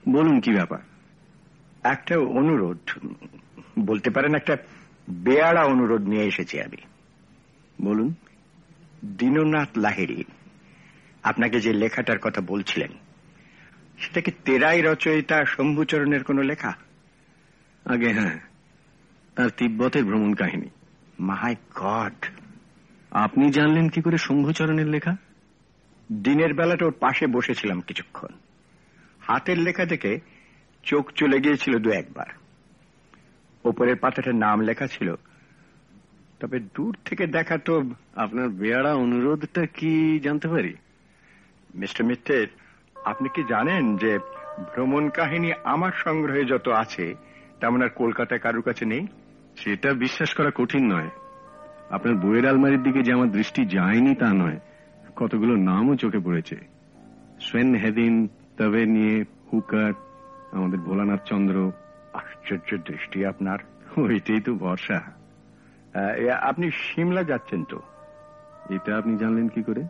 [0.09, 0.79] বলুন কি ব্যাপার?
[1.83, 2.79] একটা অনুরোধ
[3.79, 4.57] বলতে পারেন একটা
[5.11, 6.77] বেয়ারা অনুরোধ নিয়ে এসেছি আমি।
[7.85, 8.15] বলুন
[9.05, 10.25] দীননাথ লাহিড়ী
[11.23, 12.91] আপনাকে যে লেখাটার কথা বলছিলেন
[13.99, 16.73] সেটা কি তেরাই রচয়িতা শম্ভুচরণের কোনো লেখা?
[17.85, 18.41] আগে হ্যাঁ
[19.37, 20.69] তার তিব্বতের ভ্রমণ কাহিনী।
[21.21, 22.27] My god.
[23.11, 25.17] আপনি জানলেন কি করে শম্ভুচরণের লেখা?
[26.13, 28.29] দিনের বেলাটা ওর পাশে বসেছিলাম কিছুক্ষণ।
[29.23, 30.21] হাতের লেখা থেকে
[30.83, 32.27] চোখ চলে গিয়েছিল দু একবার।
[33.65, 35.15] ওপরের পাতাটার নাম লেখা ছিল,
[36.41, 40.75] তবে দূর থেকে দেখা তো আপনার বেয়ারা অনুরোধটা কি জানতে পারি?
[41.75, 42.47] মিস্টার মিত্রের,
[43.05, 44.19] আপনি কি জানেন যে
[44.73, 47.15] ভ্রমণ কাহিনী আমার সংগ্রহে যত আছে,
[47.61, 49.07] তেমন আর কলকাতায় কারুর কাছে নেই?
[49.57, 51.11] সেটা বিশ্বাস করা কঠিন নয়।
[51.91, 54.59] আপনার বইয়ের আলমারির দিকে যে আমার দৃষ্টি যায়নি তা নয়,
[55.17, 56.57] কতগুলো নামও চোখে পড়েছে।
[57.41, 59.93] সোয়েন হেদিন তবে নিয়ে হুকার
[60.53, 61.73] আমাদের ভোলানাথ চন্দ্র।
[62.13, 63.59] আশ্চর্য দৃষ্টি আপনার।
[64.01, 65.01] ওইটাই তো ভরসা।
[66.41, 67.81] আপনি সিমলা যাচ্ছেন তো?
[68.71, 69.83] এটা আপনি জানলেন কি করে?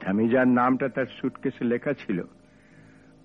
[0.00, 2.22] ধামিজার নামটা তার সুটকেসে লেখা ছিল।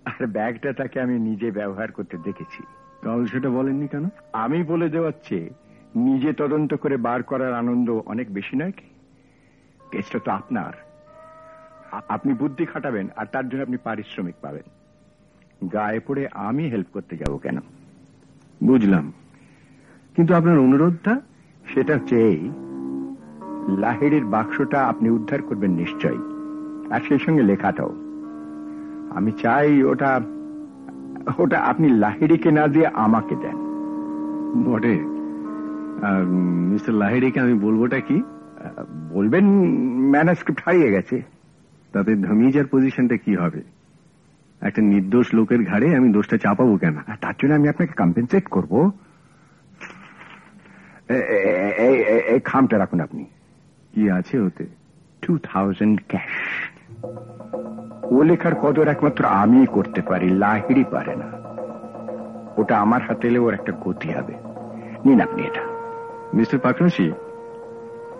[0.06, 2.64] আর ব্যাগটা তাকে আমি নিজে ব্যবহার করতে দেখেছি।
[3.02, 4.06] তাহলে সেটা বলেননি কেন?
[4.34, 5.50] আমি বলে দেওয়ার চেয়ে
[5.96, 8.88] নিজে তদন্ত করে বার করার আনন্দ অনেক বেশি নয় কি?
[9.92, 10.91] কেসটা তো আপনার।
[11.92, 14.64] আপনি বুদ্ধি খাটাবেন আর তার জন্য আপনি পারিশ্রমিক পাবেন।
[15.68, 17.58] গায়ে পড়ে আমি হেল্প করতে যাব কেন?
[18.64, 19.14] বুঝলাম।
[20.16, 21.22] কিন্তু আপনার অনুরোধটা
[21.74, 22.52] সেটা চেয়েই
[23.78, 26.18] লাহিড়ির বাক্সটা আপনি উদ্ধার করবেন নিশ্চয়ই।
[26.92, 27.94] আর সেই সঙ্গে লেখাটাও।
[29.16, 30.22] আমি চাই ওটা
[31.38, 33.56] ওটা আপনি লাহিড়িকে না দিয়ে আমাকে দেন।
[34.64, 35.00] বটে।
[36.06, 36.26] আর
[36.72, 38.24] মিস্টার লাহিড়িকে আমি বলবোটা কি?
[39.14, 39.46] বলবেন
[40.10, 41.22] ম্যানাস্ক্রিপ্ট হারিয়ে গেছে।
[41.92, 43.62] তাতে ধমিজার পজিশনটা কি হবে?
[44.62, 46.98] একটা নির্দোষ লোকের ঘাড়ে আমি দোষটা চাপাবো কেন?
[46.98, 48.92] আর তার জন্য আমি আপনাকে কম্পেনসেট করব।
[52.28, 53.24] এই খামটা রাখুন আপনি।
[53.94, 54.66] কি আছে ওতে?
[55.22, 56.34] টু থাউজেন্ড ক্যাশ
[58.04, 61.30] ও লেখার কদর একমাত্র আমি করতে পারি লাহিড়ি পারে না।
[62.58, 64.34] ওটা আমার হাতে এলে ওর একটা গতি হবে।
[65.06, 65.64] নিন আপনি এটা।
[66.34, 67.12] মিস্টার পাকরাশি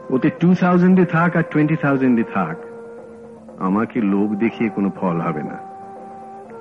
[0.10, 2.71] ওতে টু থাউজেন্ডে থাক আর টোয়েন্টি থাউজেন্ডে থাক।
[3.62, 5.58] আমাকে লোক দেখিয়ে কোনো ফল হবে না।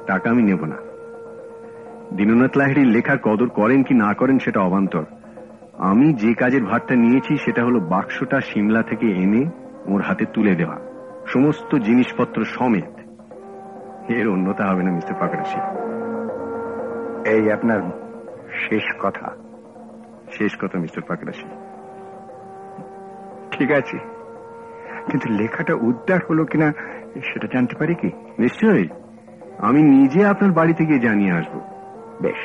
[0.06, 0.76] টাকা আমি নেব না।
[2.16, 5.04] দীননাথ লাহিড়ির লেখার কদর করেন কি না করেন সেটা অবান্তর।
[5.78, 9.50] আমি যে কাজের ভারটা নিয়েছি সেটা হলো বাক্সটা সিমলা থেকে এনে
[9.86, 10.76] ওর হাতে তুলে দেওয়া।
[11.26, 12.90] সমস্ত জিনিসপত্র সমেত।
[14.10, 15.60] এর অন্যতা হবে না মিস্টার পাকরাশি
[17.30, 17.80] এই আপনার
[18.68, 19.30] শেষ কথা।
[20.32, 21.48] শেষ কথা মিস্টার পাকরাশি
[23.50, 24.09] ঠিক আছে।
[25.09, 26.67] কিন্তু লেখাটা উদ্ধার হলো কিনা
[27.29, 28.87] সেটা জানতে পারি কি নিশ্চয়ই
[29.59, 31.53] আমি নিজে আপনার বাড়ি থেকে জানিয়ে আসব
[32.21, 32.41] বেশ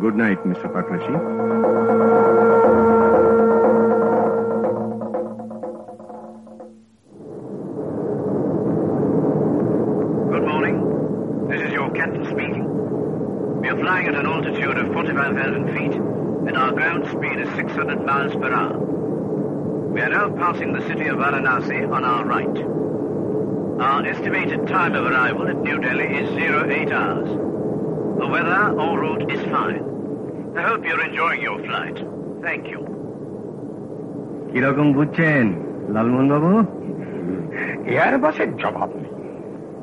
[0.00, 1.12] good night mister Pakrashi
[10.30, 10.76] Good morning.
[11.48, 12.66] This is your captain speaking.
[13.60, 15.94] We are flying at an altitude of 45,000 feet,
[16.48, 18.93] and our ground speed is 600 miles per hour.
[19.95, 22.57] We are now passing the city of Varanasi on our right.
[23.81, 27.29] Our estimated time of arrival at New Delhi is 08 hours.
[28.19, 29.83] The weather en route is fine.
[30.57, 31.97] I hope you're enjoying your flight.
[32.41, 32.79] Thank you.
[34.51, 35.45] কীরকম বুঝছেন
[35.93, 36.51] লালমোহন বাবু
[37.93, 39.11] এয়ারবাসের জবাব নেই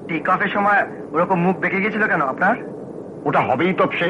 [0.08, 0.80] take অফের সময়
[1.14, 2.54] ওরকম মুখ বেঁকে গেছিল কেন আপনার
[3.28, 4.08] ওটা হবেই তো সে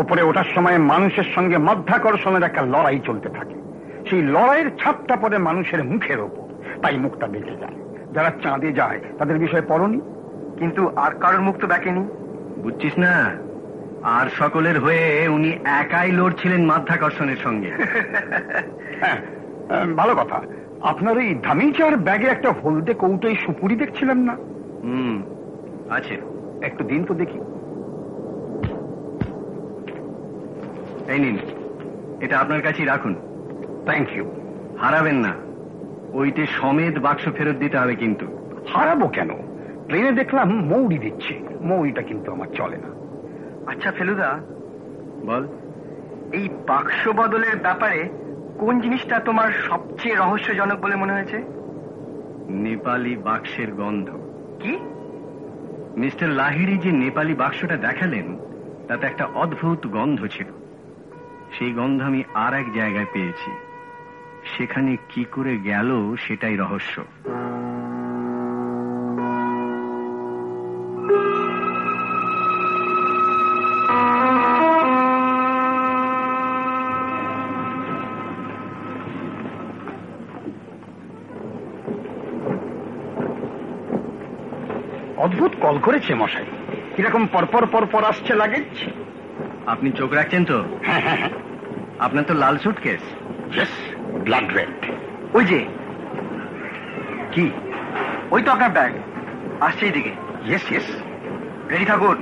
[0.00, 3.59] ওপরে ওঠার সময় মানুষের সঙ্গে মধ্যাকর্ষণের একটা লড়াই চলতে থাকে
[4.08, 7.74] সেই লড়াইয়ের ছাপটা পড়ে মানুষের মুখের ওপর তাই মুখটা বেঁকে যায়।
[8.12, 10.00] যারা চাঁদে যায় তাদের বিষয়ে পড়নি?
[10.58, 12.00] কিন্তু আর কারোর মুখ তো দেখেনি?
[12.62, 13.30] বুঝছিস না?
[14.02, 17.70] আর সকলের হয়ে উনি একাই লড়ছিলেন মাধ্যাকর্ষণের সঙ্গে।
[19.00, 19.16] হ্যাঁ
[19.96, 20.42] ভালো কথা।
[20.80, 24.32] আপনার ওই ধামিচার ব্যাগে একটা হলদে কৌটোই সুপুরি দেখছিলাম না?
[24.82, 25.22] হুম
[25.90, 26.16] আছে।
[26.62, 27.38] একটু দিন তো দেখি।
[31.12, 31.38] এই নিন
[32.20, 33.29] এটা আপনার কাছেই রাখুন।
[33.84, 34.30] থ্যাংক ইউ
[34.80, 35.34] হারাবেন না।
[36.12, 38.26] ওইটে সমেত বাক্স ফেরত দিতে হবে কিন্তু।
[38.74, 39.30] হারাবো কেন?
[39.88, 42.88] ট্রেনে দেখলাম মৌরি দিচ্ছে। মৌরিটা কিন্তু আমার চলে না।
[43.70, 44.38] আচ্ছা ফেলুদা,
[45.26, 45.48] বল।
[46.32, 48.08] এই বাক্স বদলের ব্যাপারে
[48.58, 51.42] কোন জিনিসটা তোমার সবচেয়ে রহস্যজনক বলে মনে হয়েছে?
[52.48, 54.08] নেপালি বাক্সের গন্ধ।
[54.60, 54.78] কি?
[55.96, 58.38] মিস্টার লাহিড়ি যে নেপালি বাক্সটা দেখালেন,
[58.88, 60.46] তাতে একটা অদ্ভুত গন্ধ ছিল।
[61.58, 63.69] সেই গন্ধ আমি আর এক জায়গায় পেয়েছি।
[64.58, 67.04] সেখানে কি করে গেল সেটাই রহস্য।
[85.16, 86.44] অদ্ভুত কল করেছে মশাই।
[86.96, 88.70] কীরকম পরপর পরপর আসছে লাগেজ?
[89.66, 90.64] আপনি চোখ রাখছেন তো?
[90.82, 91.30] হ্যাঁ হ্যাঁ হ্যাঁ।
[91.98, 93.00] আপনার তো লাল সুটকেস
[94.24, 94.74] ব্লাড রেড
[95.34, 95.60] ওই যে।
[97.32, 97.50] কি?
[98.30, 98.92] ওই তো আপনার ব্যাগ
[99.60, 100.12] আসছে এইদিকে।
[100.46, 100.88] ইয়েস ইয়েস
[101.70, 102.16] রেডি থাকুন।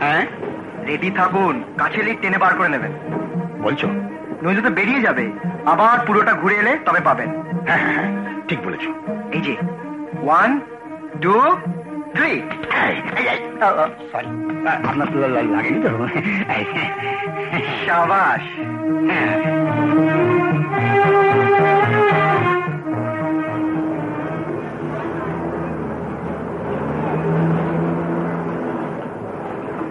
[0.00, 0.26] হ্যাঁ?
[0.86, 2.92] রেডি থাকুন। কাছে লিক টেনে বার করে নেবেন।
[3.62, 3.88] বলছো?
[4.42, 5.24] নইলে তো বেরিয়ে যাবে।
[5.66, 7.28] আবার পুরোটা ঘুরে এলে তবে পাবেন।
[7.66, 8.10] হ্যাঁ হ্যাঁ হ্যাঁ
[8.48, 8.84] ঠিক বলেছ।
[9.32, 9.56] এই যে।
[10.22, 10.60] ওয়ান
[11.22, 11.34] টু
[12.14, 12.42] থ্রি
[14.12, 14.28] সরি
[14.88, 15.18] আপনার তো
[15.54, 15.90] লাগেনি তো?
[17.86, 18.42] সাবাস।
[19.10, 19.36] হ্যাঁ।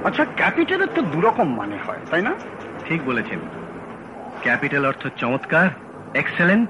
[0.08, 2.34] আচ্ছা ক্যাপিটালের তো দুরকম মানে হয় তাই না?
[2.86, 3.39] ঠিক বলেছেন।
[4.41, 5.70] ক্যাপিটাল অর্থ চমৎকার
[6.14, 6.70] এক্সেলেন্ট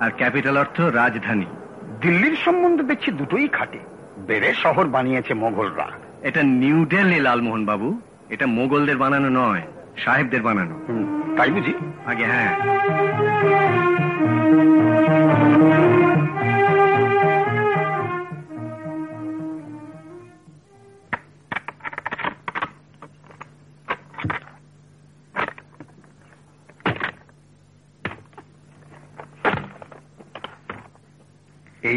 [0.00, 1.46] আর ক্যাপিটাল অর্থ রাজধানী।
[2.00, 3.78] দিল্লির সম্বন্ধে দেখছি দুটোই খাটে।
[4.18, 5.88] বেড়ে শহর বানিয়েছে মোগলরা
[6.22, 9.62] এটা নিউ দিল্লি লালমোহন বাবু। এটা মোগলদের বানানো নয়
[10.04, 10.74] সাহেবদের বানানো।
[11.36, 11.74] তাই বুঝি?
[12.06, 12.50] আগে হ্যাঁ।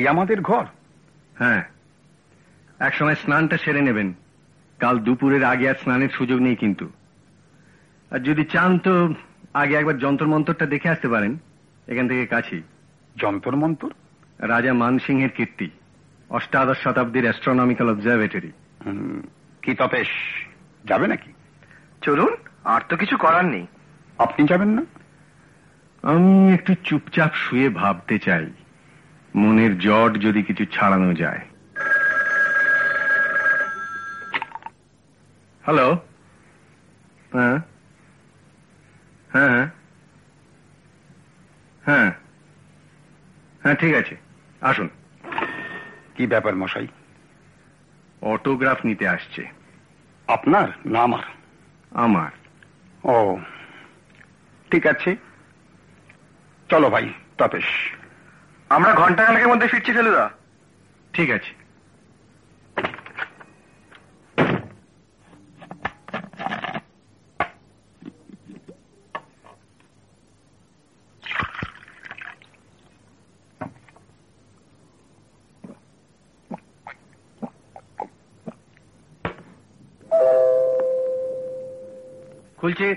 [0.08, 0.66] আমাদের ঘর?
[1.36, 1.64] হ্যাঁ।
[2.80, 4.14] এক সময় স্নানটা সেরে নেবেন।
[4.80, 6.89] কাল দুপুরের আগে আর স্নানের সুযোগ নেই কিন্তু।
[8.12, 9.14] আর যদি চান তো
[9.53, 11.38] আগে একবার যন্ত্র মন্ত্রটা দেখে আসতে পারেন।
[11.88, 12.62] এখান থেকে কাছেই।
[13.16, 13.89] যন্তর মন্তর
[14.39, 15.70] রাজা মানসিংহের কীর্তি।
[16.30, 18.51] অষ্টাদশ শতাব্দীর অ্যাস্ট্রোনমিক্যাল অবজারভেটরি
[19.62, 20.08] কি তপেশ?
[20.86, 21.34] যাবে নাকি?
[22.01, 23.68] চলুন আর তো কিছু করার নেই।
[24.18, 24.86] আপনি যাবেন না?
[26.01, 28.51] আমি একটু চুপচাপ শুয়ে ভাবতে চাই।
[29.38, 31.39] মনের জট যদি কিছু ছাড়ানো যায়।
[35.61, 35.93] হ্যালো?
[37.33, 37.59] হ্যাঁ?
[39.33, 39.67] হ্যাঁ
[41.85, 42.11] হ্যাঁ।
[43.63, 44.17] হ্যাঁ। ঠিক আছে।
[44.61, 44.89] আসুন।
[46.15, 46.88] কি ব্যাপার মশাই?
[48.21, 49.47] অটোগ্রাফ নিতে আসছে।
[50.27, 51.23] আপনার না আমার?
[51.91, 52.31] আমার।
[53.03, 53.38] ও
[54.71, 55.15] ঠিক আছে।
[56.69, 57.86] চলো ভাই তপেশ।
[58.76, 60.26] আমরা ঘণ্টা খানেকের মধ্যে ফিরছি ফেলুদা।
[61.13, 61.51] ঠিক আছে
[82.59, 82.88] খুলছে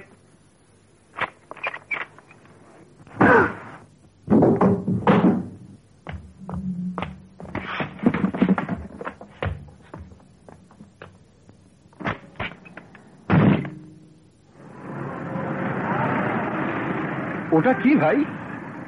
[17.60, 18.24] ওটা কি ভাই?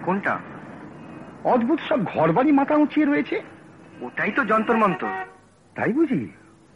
[0.04, 0.38] কোনটা?
[1.44, 3.42] অদ্ভুত সব ঘরবাড়ি মাথা উঁচিয়ে রয়েছে।
[4.00, 5.08] ওটাই তো যন্তর মন্ত্র।
[5.74, 6.28] তাই বুঝি?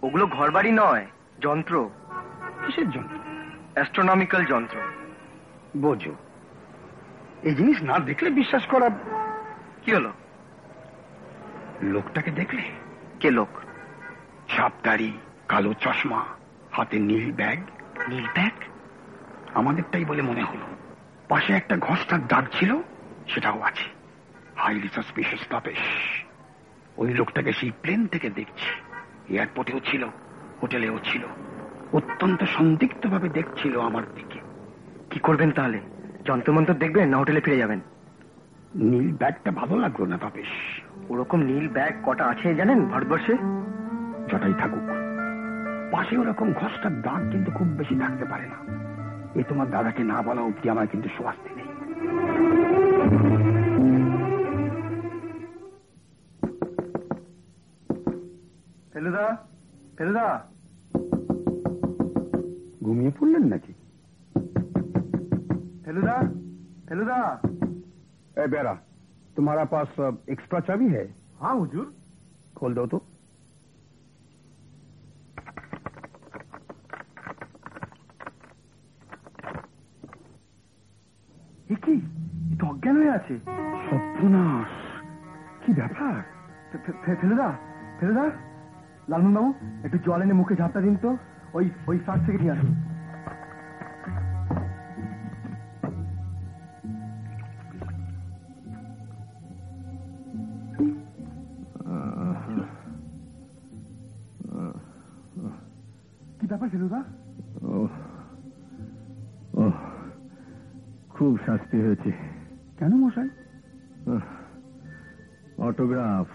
[0.03, 1.07] ওগুলো ঘরবাড়ি নয়
[1.41, 1.91] যন্ত্র।
[2.67, 3.09] কিসের জন্য
[3.75, 4.79] অ্যাস্ট্রোনমিক্যাল যন্ত্র।
[5.77, 6.15] বোঝো।
[7.43, 8.91] এই জিনিস না দেখলে বিশ্বাস করা
[9.85, 10.13] কি হলো?
[11.83, 12.63] লোকটাকে দেখলে?
[13.21, 13.49] কে লোক?
[14.49, 15.13] ছাপ দাড়ি
[15.49, 16.25] কালো চশমা
[16.73, 17.59] হাতে নীল ব্যাগ।
[18.09, 18.53] নীল ব্যাগ?
[19.55, 20.86] আমাদেরটাই বলে মনে হলো।
[21.29, 22.77] পাশে একটা ঘষটার দাগ ছিল
[23.29, 23.85] সেটাও আছে।
[24.57, 25.79] হাইলি সাসপিশিয়াস তাপেশ
[26.97, 28.69] ওই লোকটাকে সেই প্লেন থেকে দেখছি।
[29.35, 30.05] এয়ারপোর্টেও ছিল
[30.63, 31.25] হোটেলেও ছিল।
[31.93, 34.39] অত্যন্ত সন্দিগ্ধ ভাবে দেখছিল আমার দিকে।
[35.11, 35.81] কি করবেন তাহলে?
[36.25, 37.81] যন্ত্রমন্ত্র দেখবেন না হোটেলে ফিরে যাবেন?
[38.75, 43.33] নীল ব্যাগটা ভালো লাগল না তবেশ ওরকম নীল ব্যাগ কটা আছে জানেন ভারতবর্ষে?
[44.29, 44.83] যটাই থাকুক।
[45.93, 48.87] পাশে ওরকম ঘষটার দাগ কিন্তু খুব বেশি থাকতে পারে না।
[49.36, 51.68] এ তোমার দাদাকে না বলা অব্দি আমার কিন্তু স্বাস্তি নেই
[58.94, 59.26] ফেলুদা
[59.98, 60.28] ফেলুদা
[62.86, 63.74] ঘুমিয়ে পড়লেন নাকি
[65.84, 66.16] ফেলুদা
[66.88, 67.20] ফেলুদা
[68.34, 68.74] ए बेरा
[69.36, 69.90] तुम्हारा पास
[70.30, 71.04] एक्स्ट्रा चाबी है
[71.40, 71.86] हाँ हुजूर
[72.58, 72.98] खोल दो तो
[83.19, 83.35] আছে?
[83.87, 84.73] সর্বনাশ।
[85.63, 86.15] কি ব্যাপার?
[87.21, 87.49] ফেলুদা
[87.99, 88.27] ফেলুদা?
[89.11, 89.51] লালমন বাবু
[89.87, 91.11] একটু জল এনে মুখে ঝাপটা দিন তো।
[91.57, 92.75] ওই ওই সার থেকে নিয়ে আসুন।
[111.17, 112.11] খুব শাস্তি হয়েছে।
[112.79, 113.29] কেন মশাই?
[115.67, 116.29] অটোগ্রাফ।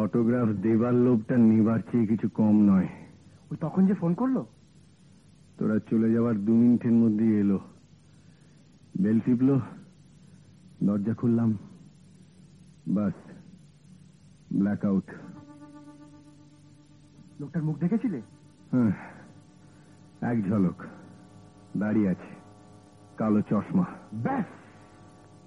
[0.00, 2.88] অটোগ্রাফ দেবার লোভটা নিবার চেয়ে কিছু কম নয়।
[3.50, 4.36] ওই তখন যে ফোন করল?
[5.58, 7.58] তোরা চলে যাওয়ার দু মিনিটের মধ্যে এলো।
[9.02, 9.56] বেল টিপলো
[10.86, 11.50] দরজা খুললাম
[12.96, 13.16] বাস
[14.60, 15.06] ব্ল্যাক আউট
[17.40, 18.18] লোকটার মুখ দেখেছিলে?
[18.72, 18.92] হ্যাঁ
[20.30, 20.78] এক ঝলক
[21.80, 22.30] দাঁড়িয়ে আছে
[23.18, 23.86] কালো চশমা।
[24.24, 24.48] ব্যাস!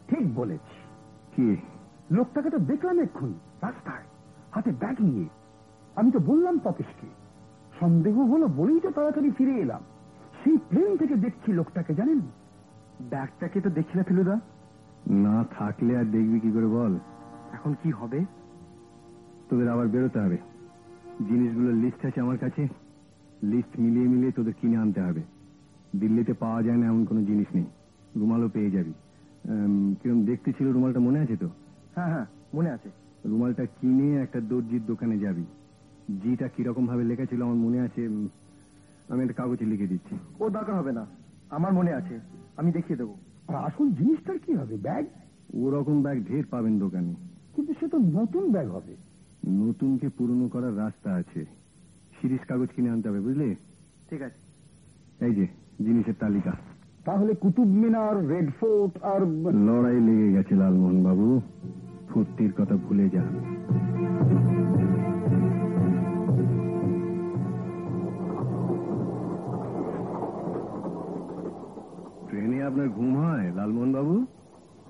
[0.07, 0.75] ঠিক বলেছি।
[1.35, 1.55] কি?
[2.11, 4.03] লোকটাকে তো দেখলাম এক্ষুনি রাস্তায়
[4.51, 5.27] হাতে ব্যাগ নিয়ে।
[5.95, 7.07] আমি তো বললাম তপেশকে
[7.79, 9.81] সন্দেহ হলো বলেই তো তাড়াতাড়ি ফিরে এলাম।
[10.43, 12.19] সেই প্লেন থেকে দেখছি লোকটাকে জানেন?
[13.01, 14.39] ব্যাগটাকে তো দেখছিলে ফেলুদা
[15.09, 16.99] না থাকলে আর দেখবি কি করে বল।
[17.53, 18.25] এখন কি হবে?
[19.49, 20.37] তোদের আবার বেরোতে হবে।
[21.29, 22.67] জিনিসগুলোর লিস্ট আছে আমার কাছে।
[23.43, 25.21] লিস্ট মিলিয়ে মিলিয়ে তোদের কিনে আনতে হবে।
[25.99, 27.65] দিল্লিতে পাওয়া যায় না এমন কোনো জিনিস নেই।
[28.15, 28.93] রুমালও পেয়ে যাবি।
[30.01, 31.49] কিরম দেখতে ছিল রুমালটা মনে আছে তো?
[31.95, 32.89] হ্যাঁ হ্যাঁ মনে আছে।
[33.25, 35.43] রুমালটা কিনে একটা দর্জির দোকানে যাবি।
[36.23, 38.05] জিটা কীরকম ভাবে লেখা ছিল আমার মনে আছে
[39.09, 41.05] আমি একটা কাগজে লিখে দিচ্ছি। ও দরকার হবে না।
[41.49, 42.19] আমার মনে আছে।
[42.57, 43.17] আমি দেখিয়ে দেবো।
[43.47, 45.05] আর আসল জিনিসটার কি হবে ব্যাগ?
[45.53, 47.15] ওরকম ব্যাগ ঢের পাবেন দোকানে।
[47.55, 48.95] কিন্তু সে তো নতুন ব্যাগ হবে।
[49.47, 51.45] নতুনকে পুরনো করার রাস্তা আছে।
[52.21, 53.55] সিরিজ কাগজ কিনে আনতে হবে বুঝলে?
[54.09, 56.51] ঠিক আছে। এই যে জিনিসের তালিকা।
[57.05, 59.21] তাহলে কুতুব মিনার রেড ফোর্ট আর
[59.53, 61.41] লড়াই লেগে গেছে লালমোহন বাবু।
[62.09, 63.33] ফুর্তির কথা ভুলে যান।
[72.29, 74.25] ট্রেনে আপনার ঘুম হয় লালমোহন বাবু?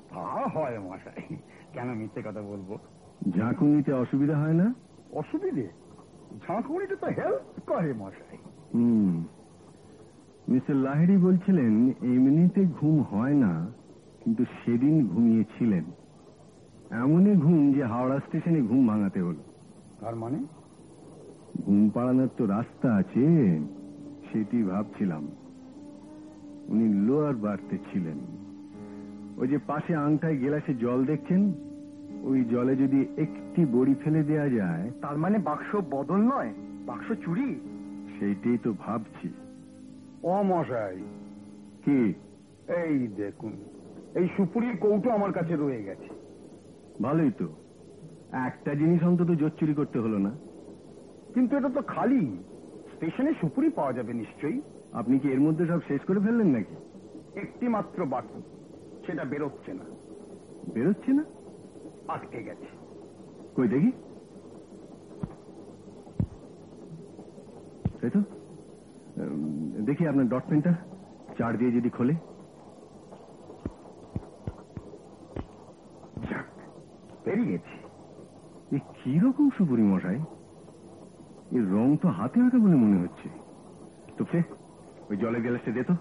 [0.09, 1.35] তা হয় মশাই।
[1.73, 2.77] কেন মিথ্যে কথা বলব?
[3.37, 4.73] ঝাঁকুনিতে অসুবিধা হয় না?
[5.13, 5.67] অসুবিধে?
[6.47, 8.37] ঝাঁকুনিটা তো হেল্প করে মশাই।
[8.73, 9.25] হুম।
[10.49, 13.67] মিস্টার লাহিড়ি বলছিলেন এমনিতে ঘুম হয় না
[14.23, 15.83] কিন্তু সেদিন ঘুমিয়েছিলেন।
[16.91, 19.43] এমনই ঘুম যে হাওড়া স্টেশনে ঘুম ভাঙাতে হলো।
[20.01, 20.37] তার মানে?
[21.65, 23.59] ঘুম পাড়ানোর তো রাস্তা আছে
[24.33, 25.27] সেটি ভাবছিলাম।
[26.67, 28.17] উনি লোয়ার বাড়তে ছিলেন।
[29.37, 31.53] ওই যে পাশে আংটায় গেলাসে জল দেখছেন?
[32.23, 36.53] ওই জলে যদি একটি বড়ি ফেলে দেয়া যায় তার মানে বাক্স বদল নয়
[36.85, 37.55] বাক্স চুরি?
[38.19, 39.29] সেইটাই তো ভাবছি।
[40.25, 40.97] ও মশাই।
[41.85, 42.13] কি?
[42.73, 43.53] এই দেখুন
[44.15, 46.09] এই সুপুরির কৌটো আমার কাছে রয়ে গেছে।
[47.01, 47.47] ভালোই তো।
[48.31, 50.31] একটা জিনিস অন্তত জোর চুরি করতে হলো না।
[51.33, 52.37] কিন্তু এটা তো খালি।
[52.93, 54.61] স্টেশনে সুপুরি পাওয়া যাবে নিশ্চয়ই।
[54.93, 56.75] আপনি কি এর মধ্যে সব শেষ করে ফেললেন নাকি?
[57.39, 58.41] একটি মাত্র বাকি
[59.05, 59.83] সেটা বেরোচ্ছে না।
[60.73, 61.23] বেরোচ্ছে না?
[62.07, 62.65] আটকে গেছে।
[63.55, 63.91] কই দেখি।
[68.01, 68.19] তাই তো।
[69.87, 70.73] দেখি আপনার ডট পেনটা।
[71.37, 72.15] চার দিয়ে যদি খোলে।
[77.25, 77.75] পেরিয়ে গেছি
[78.75, 80.19] এ কীরকম সুপুরি মশাই?
[81.57, 83.27] এর রং তো হাতে আঁকা বলে মনে হচ্ছে।
[84.17, 84.39] তো সে
[85.09, 85.95] ওই জলের গ্যালাসটা দে তো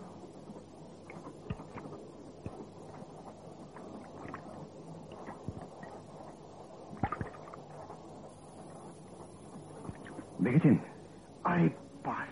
[10.45, 10.75] দেখেছেন
[11.51, 11.67] আরে
[12.07, 12.31] পাস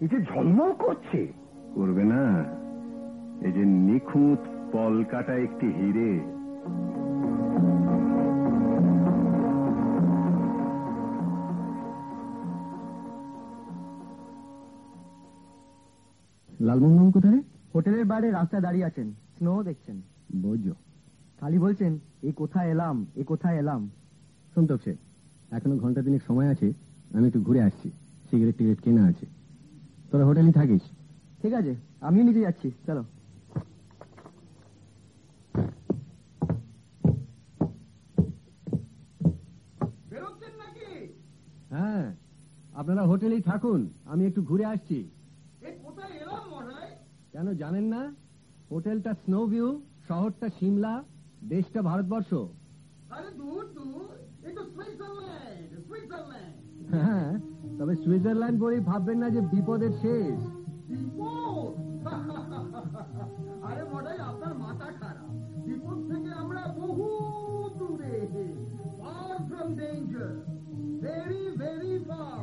[0.00, 1.32] এই যে ঝলমল করছে।
[1.74, 2.44] করবে না।
[3.46, 4.38] এই যে নিখুঁত
[4.72, 6.20] পলকাটা একটি হিরে।
[16.60, 17.42] লালমোহন কোথায়?
[17.74, 20.00] হোটেলের বাইরে রাস্তায় দাঁড়িয়ে আছেন। স্নো দেখছেন।
[20.36, 20.72] বোঝো।
[21.40, 23.06] খালি বলছেন এই কোথায় এলাম?
[23.16, 23.90] এ কোথায় এলাম?
[24.54, 24.80] সন্তোষ
[25.50, 26.72] এখনও ঘণ্টা দিনের সময় আছে।
[27.14, 27.90] আমি একটু ঘুরে আসছি।
[28.30, 29.37] সিগারেট টিগারেট কেনা আছে।
[30.10, 30.82] তোরা হোটেলে থাকিস।
[31.40, 31.72] ঠিক আছে
[32.06, 33.02] আমিও নিজে যাচ্ছি চলো।
[41.74, 42.04] হ্যাঁ
[42.80, 43.80] আপনারা হোটেলেই থাকুন
[44.12, 44.98] আমি একটু ঘুরে আসছি।
[47.32, 48.02] কেন জানেন না?
[48.72, 49.68] হোটেলটা স্নো ভিউ
[50.08, 50.94] শহরটা সিমলা
[51.52, 52.30] দেশটা ভারতবর্ষ।
[56.94, 57.28] হ্যাঁ
[57.78, 60.40] তবে সুইজারল্যান্ড বলেই ভাববেন না যে বিপদের শেষ।
[63.68, 65.30] আরে মডাই আপনার মাথা খারাপ।
[65.66, 67.08] বিপদ থেকে আমরা বহু
[67.78, 68.16] দূরে।
[69.00, 70.32] Far from danger
[71.02, 72.40] very very far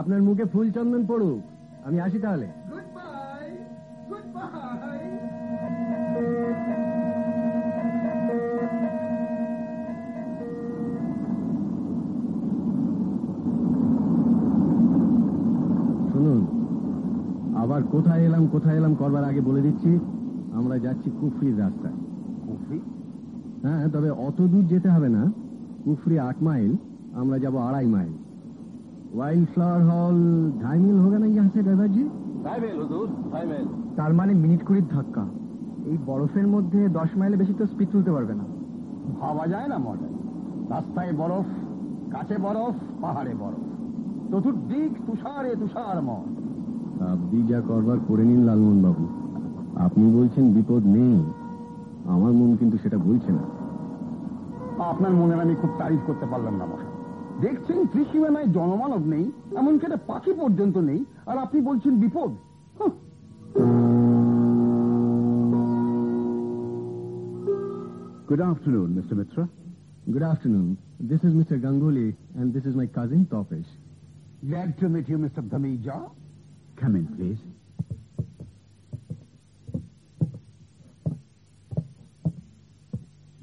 [0.00, 1.40] আপনার মুখে ফুল চন্দন পড়ুক।
[1.86, 3.46] আমি আসি তাহলে। গুড বাই
[4.08, 5.03] গুড বাই
[17.64, 19.90] আবার কোথায় এলাম কোথায় এলাম করবার আগে বলে দিচ্ছি
[20.58, 21.96] আমরা যাচ্ছি কুফরির রাস্তায়।
[22.46, 22.78] কুফরি?
[23.64, 25.22] হ্যাঁ তবে অত দূর যেতে হবে না।
[25.84, 26.72] কুফরি আট মাইল
[27.20, 28.14] আমরা যাব আড়াই মাইল।
[29.16, 30.18] ওয়াইল্ড ফ্লাওয়ার হল
[30.62, 32.04] ঢাই মিল হবে না ইহাঁ সে ড্রাইভারজি
[33.98, 35.24] তার মানে মিনিট কুড়ির ধাক্কা।
[35.90, 38.44] এই বরফের মধ্যে দশ মাইলে বেশি তো স্পিড তুলতে পারবে না।
[39.20, 40.12] ভাবা যায় না মডেল
[40.74, 41.46] রাস্তায় বরফ
[42.14, 43.62] কাছে বরফ পাহাড়ে বরফ।
[44.30, 46.26] চতুর্দিক তুষারে তুষারময়।
[47.12, 49.04] আপনি যা করবার করে নিন লালমোহন বাবু
[49.76, 51.16] আপনি বলছেন বিপদ নেই
[52.06, 53.44] আমার মন কিন্তু সেটা বলছে না
[54.84, 56.92] আপনার মনের আমি খুব তারিফ করতে পারলাম না মশাই
[57.40, 59.24] দেখছেন ত্রিসীমানায় জনমানব নেই
[59.56, 62.30] এমনকি একটা পাখি পর্যন্ত নেই আর আপনি বলছেন বিপদ
[68.26, 69.12] Good afternoon, Mr.
[69.12, 69.48] Mitra.
[70.10, 70.78] Good afternoon.
[71.00, 71.60] This is Mr.
[71.60, 73.66] Ganguly and this is my cousin Topesh.
[74.42, 75.42] glad to meet you, Mr.
[75.42, 76.10] Dhamija.
[76.79, 77.39] Come in, please.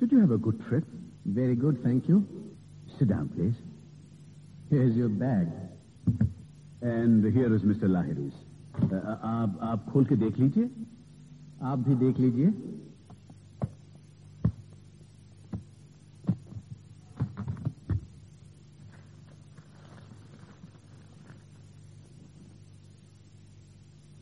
[0.00, 0.84] Did you have a good trip?
[1.24, 2.26] Very good, thank you.
[2.98, 3.54] Sit down, please.
[4.70, 5.48] Here's your bag.
[6.82, 7.84] And here is Mr.
[7.84, 8.34] Lahiri's.
[8.76, 10.68] Uh, आप आप खोल के देख लीजिए
[11.70, 12.48] आप भी देख लीजिए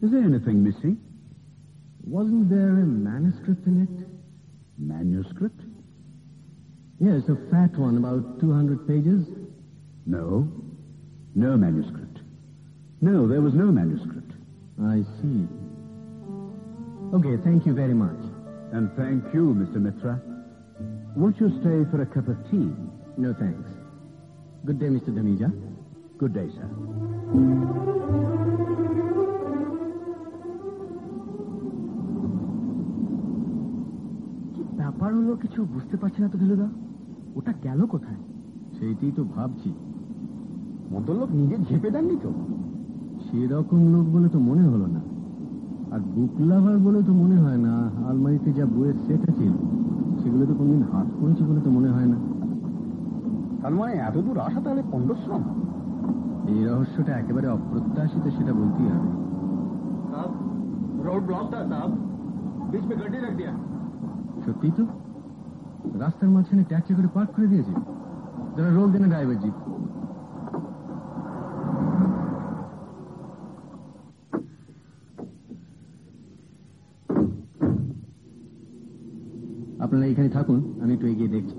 [0.10, 0.98] Is there anything missing?
[2.04, 4.08] Wasn't there a manuscript in it?
[4.80, 5.62] Manuscript?
[7.00, 9.28] Yes, a fat one, about 200 pages.
[10.08, 10.52] No.
[11.36, 12.22] No manuscript.
[13.02, 14.32] No, there was no manuscript.
[14.82, 15.46] I see.
[17.14, 18.18] Okay, thank you very much.
[18.74, 19.76] And thank you, Mr.
[19.76, 20.20] Mitra.
[21.16, 22.74] Won't you stay for a cup of tea?
[23.16, 23.70] No thanks.
[24.66, 25.14] Good day, Mr.
[25.14, 25.54] Dhamija.
[26.18, 28.68] Good day, sir.
[35.09, 36.69] ব্যাপার হলো কিছু বুঝতে পারছি না তো ফেলুদা
[37.39, 38.21] ওটা গেল কোথায়
[38.77, 39.71] সেইটাই তো ভাবছি
[40.91, 42.31] ভদ্রলোক নিজে ঝেপে দেননি তো
[43.25, 45.01] সেরকম লোক বলে তো মনে হলো না
[45.93, 47.73] আর বুক লাভার বলে তো মনে হয় না
[48.09, 49.47] আলমারিতে যা বইয়ের সেট আছে
[50.21, 52.19] সেগুলো তো কোনদিন হাত করেছে বলে তো মনে হয় না
[53.61, 55.43] তার মানে এত দূর আসা তাহলে পণ্ডশ্রম
[56.51, 59.11] এই রহস্যটা একেবারে অপ্রত্যাশিত সেটা বলতেই হবে
[61.07, 61.91] रोड ब्लॉक था साहब
[62.71, 63.53] बीच में गड्डी रख दिया
[64.45, 64.83] সত্যি তো
[66.04, 67.74] রাস্তার মাঝখানে ট্যাক্সি করে পার্ক করে দিয়েছে।
[68.56, 69.50] যারা রোল দেনে ড্রাইভার জি।
[79.84, 81.56] আপনারা এখানে থাকুন, আমি একটু এগিয়ে দেখছি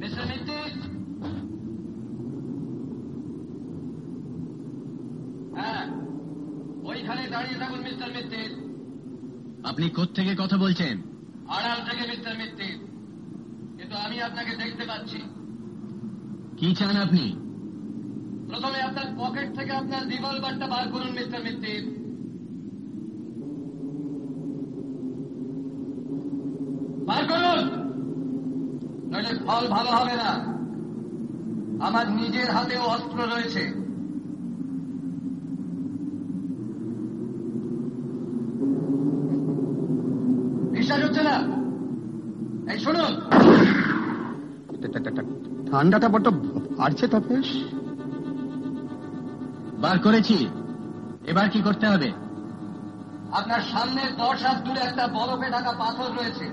[0.00, 0.56] মিস্টার মিত্তি
[5.56, 5.82] হ্যাঁ
[6.90, 8.42] ওইখানে দাঁড়িয়ে থাকুন মিস্টার মিত্তি
[9.90, 11.02] আপনি থেকে কথা বলছেন?
[11.48, 12.68] আড়াল থেকে মিস্টার মিত্তি।
[13.76, 15.18] কিন্তু আমি আপনাকে দেখতে পাচ্ছি।
[16.56, 17.32] কি চান আপনি?
[18.48, 21.74] প্রথমে আপনার পকেট থেকে আপনার রিভলভারটা বার করুন মিস্টার মিত্তি।
[27.06, 27.60] বার করুন!
[29.12, 30.58] নইলে ফল ভালো হবে না।
[31.86, 33.88] আমার নিজের হাতেও অস্ত্র রয়েছে
[40.72, 41.36] বিশ্বাস হচ্ছে না
[42.72, 43.12] এই শুনুন
[45.78, 46.28] ঠান্ডাটা বড্ড
[46.78, 47.48] বাড়ছে তপেশ
[49.78, 50.48] বার করেছি।
[51.26, 52.12] এবার কি করতে হবে?
[53.32, 56.46] আপনার সামনে দশ হাত দূরে একটা বরফে ঢাকা পাথর রয়েছে।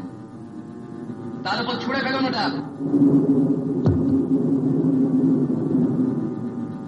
[1.43, 2.43] তার উপর ছুঁড়ে ফেলুন ওটা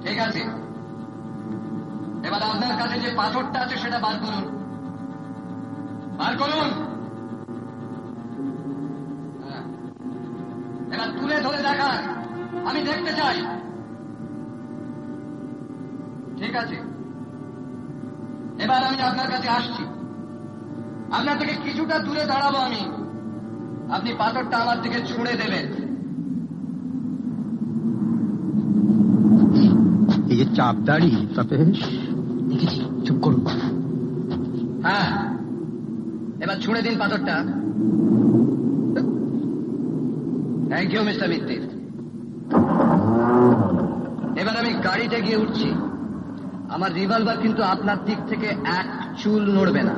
[0.04, 0.42] ঠিক আছে।
[2.28, 4.46] এবার আপনার কাছে যে পাথরটা আছে সেটা বার করুন।
[6.18, 6.77] বার করুন।
[18.98, 19.84] আমি আপনার কাছে আসছি।
[21.12, 22.84] আপনার থেকে কিছুটা দূরে দাঁড়াবো আমি।
[23.96, 25.66] আপনি পাথরটা আমার দিকে ছুঁড়ে দেবেন।
[30.32, 31.94] এই যে চাপদাড়ি তাতে দেখেছি
[33.06, 33.42] চুপ করুন।
[34.86, 35.10] হ্যাঁ
[36.44, 37.36] এবার ছুঁড়ে দিন পাথরটা।
[40.70, 41.64] থ্যাংক ইউ মিস্টার মিত্তির
[44.42, 45.70] এবার আমি গাড়িতে গিয়ে উঠছি।
[46.70, 48.48] আমার রিভলভার কিন্তু আপনার দিক থেকে
[48.80, 48.88] এক
[49.18, 49.96] চুল নড়বে না।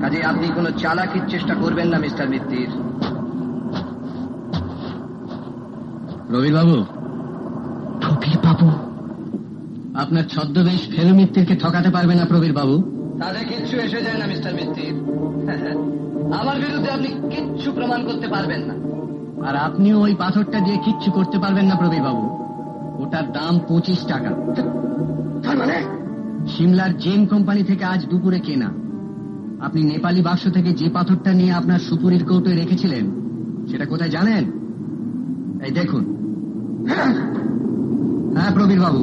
[0.00, 2.70] কাজে আপনি কোনো চালাকির চেষ্টা করবেন না মিস্টার মিত্তির।
[6.30, 6.76] রবির বাবু
[8.00, 8.68] প্রবীর বাবু।
[9.94, 12.74] আপনার ছদ্মবেশ ফেলু মিত্তিরকে ঠকাতে পারবে না প্রবীর বাবু
[13.20, 14.94] তাদের কিচ্ছু এসে যায় না মিস্টার মিত্তির।
[16.40, 18.74] আমার বিরুদ্ধে আপনি কিচ্ছু প্রমাণ করতে পারবেন না।
[19.48, 22.24] আর আপনিও ওই পাথরটা দিয়ে কিচ্ছু করতে পারবেন না প্রবীর বাবু
[23.02, 24.30] ওটার দাম পঁচিশ টাকা।
[25.54, 25.78] তার মানে?
[26.48, 28.66] সিমলার জেন কোম্পানি থেকে আজ দুপুরে কেনা।
[29.66, 33.04] আপনি নেপালি বাক্স থেকে যে পাথরটা নিয়ে আপনার সুপুরির কৌটোয় রেখেছিলেন
[33.70, 34.44] সেটা কোথায় জানেন?
[35.64, 36.02] এই দেখুন।
[36.88, 39.02] হ্যাঁ। প্রবীর বাবু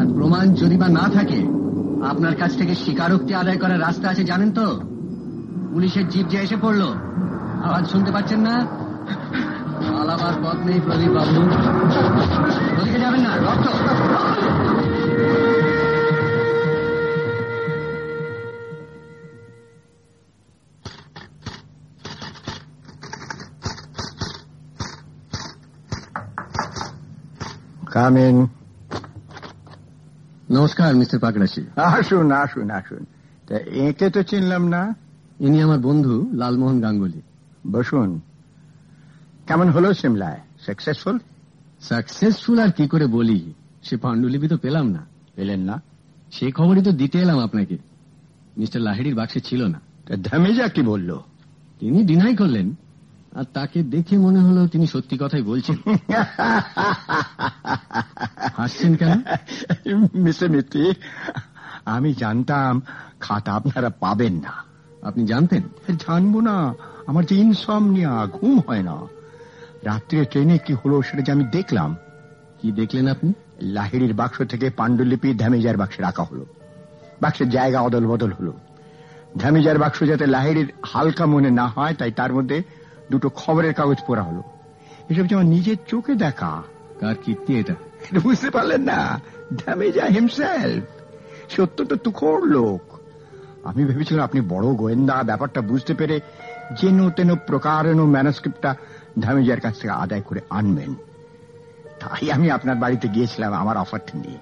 [0.00, 1.40] আর প্রমাণ যদি বা না থাকে
[2.06, 4.80] আপনার কাছ থেকে স্বীকারোক্তি আদায় করার রাস্তা আছে জানেন তো?
[5.72, 6.82] পুলিশের জিপ যে এসে পড়ল।
[7.64, 8.66] আওয়াজ শুনতে পাচ্ছেন না?
[10.00, 11.42] আলাবার পথ নেই প্রদীপ বাবু
[12.82, 13.66] ওদিকে যাবেন না রক্ত।
[27.92, 28.46] কামিন
[30.50, 33.06] নমস্কার মিস্টার পাকড়াশি আসুন আসুন আসুন
[33.46, 34.94] তা একে তো চিনলাম না।
[35.40, 37.22] ইনি আমার বন্ধু লালমোহন গাঙ্গুলি।
[37.72, 38.20] বসুন।
[39.46, 40.40] কেমন হলো সিমলায়?
[40.66, 41.18] সাকসেসফুল
[41.80, 43.54] সাকসেসফুল আর কি করে বলি?
[43.82, 45.82] সে পাণ্ডুলিপি তো পেলাম না। পেলেন না?
[46.32, 47.78] সে খবরই তো দিতে এলাম আপনাকে।
[48.58, 51.18] মিস্টার লাহিড়ির বাক্সে ছিল না। তা ধামেজা কি বলল?
[51.80, 52.74] তিনি ডিনাই করলেন
[53.34, 55.76] আর তাকে দেখে মনে হলো তিনি সত্যি কথাই বলছেন।
[58.56, 59.22] হাসছেন কেন?
[60.14, 60.92] মিস্টার মিত্রি
[61.84, 62.82] আমি জানতাম
[63.20, 64.52] খাতা আপনারা পাবেন না।
[65.02, 65.62] আপনি জানতেন?
[65.88, 66.74] জানব না
[67.06, 68.96] আমার যে ইনসমনিয়া ঘুম হয় না।
[69.82, 71.96] রাত্রে ট্রেনে কি হলো সেটা যে আমি দেখলাম।
[72.62, 73.32] কি দেখলেন আপনি?
[73.62, 76.46] লাহিড়ির বাক্স থেকে পাণ্ডুলিপি ধ্যামেজার বাক্সে রাখা হলো।
[77.22, 78.52] বাক্সের জায়গা অদল বদল হলো।
[79.38, 82.62] ধ্যামেজার বাক্স যাতে লাহিড়ির হালকা মনে না হয়, তাই তার মধ্যে
[83.10, 84.42] দুটো খবরের কাগজ পড়া হলো।
[85.10, 86.62] এসব যেমন নিজের চোখে দেখা
[87.00, 87.74] কার কীর্তি এটা?
[88.10, 89.20] এটা বুঝতে পারলেন না।
[89.64, 90.84] ধ্যামেজা হিমসেলফ
[91.50, 92.98] সত্য তো তুখোর লোক।
[93.64, 96.20] আমি ভেবেছিলাম আপনি বড় গোয়েন্দা, ব্যাপারটা বুঝতে পেরে
[96.82, 98.74] যেন তেন প্রকারেণ ম্যানস্ক্রিপ্টটা
[99.20, 100.94] ধামেজার কাছ থেকে আদায় করে আনবেন।
[102.04, 104.38] তাই আমি আপনার বাড়িতে গিয়েছিলাম আমার অফারটা নিয়ে।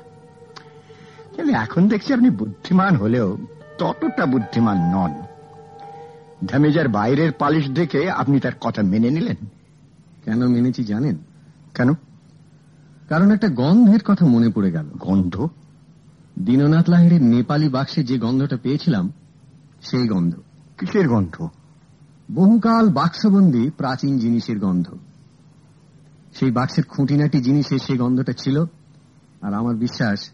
[1.36, 3.38] কিন্তু এখন দেখছি আপনি বুদ্ধিমান হলেও
[3.78, 5.22] ততটা বুদ্ধিমান নন।
[6.46, 9.36] ধামেজার বাইরের পালিশ দেখে আপনি তার কথা মেনে নিলেন।
[10.24, 11.16] কেন মেনেছি জানেন?
[11.74, 11.94] কেন?
[13.08, 15.48] কারণ একটা গন্ধের কথা মনে পড়ে গেল। গন্ধ?
[16.38, 19.12] দীননাথ লাহিড়ের নেপালি বাক্সে যে গন্ধটা পেয়েছিলাম
[19.82, 20.34] সেই গন্ধ।
[20.78, 21.48] কিসের গন্ধ?
[22.32, 24.86] বহুকাল বাক্সবন্দি প্রাচীন জিনিসের গন্ধ।
[26.34, 28.64] সেই বাক্সের খুঁটিনাটি জিনিসে সেই গন্ধটা ছিল
[29.42, 30.30] আর আমার বিশ্বাস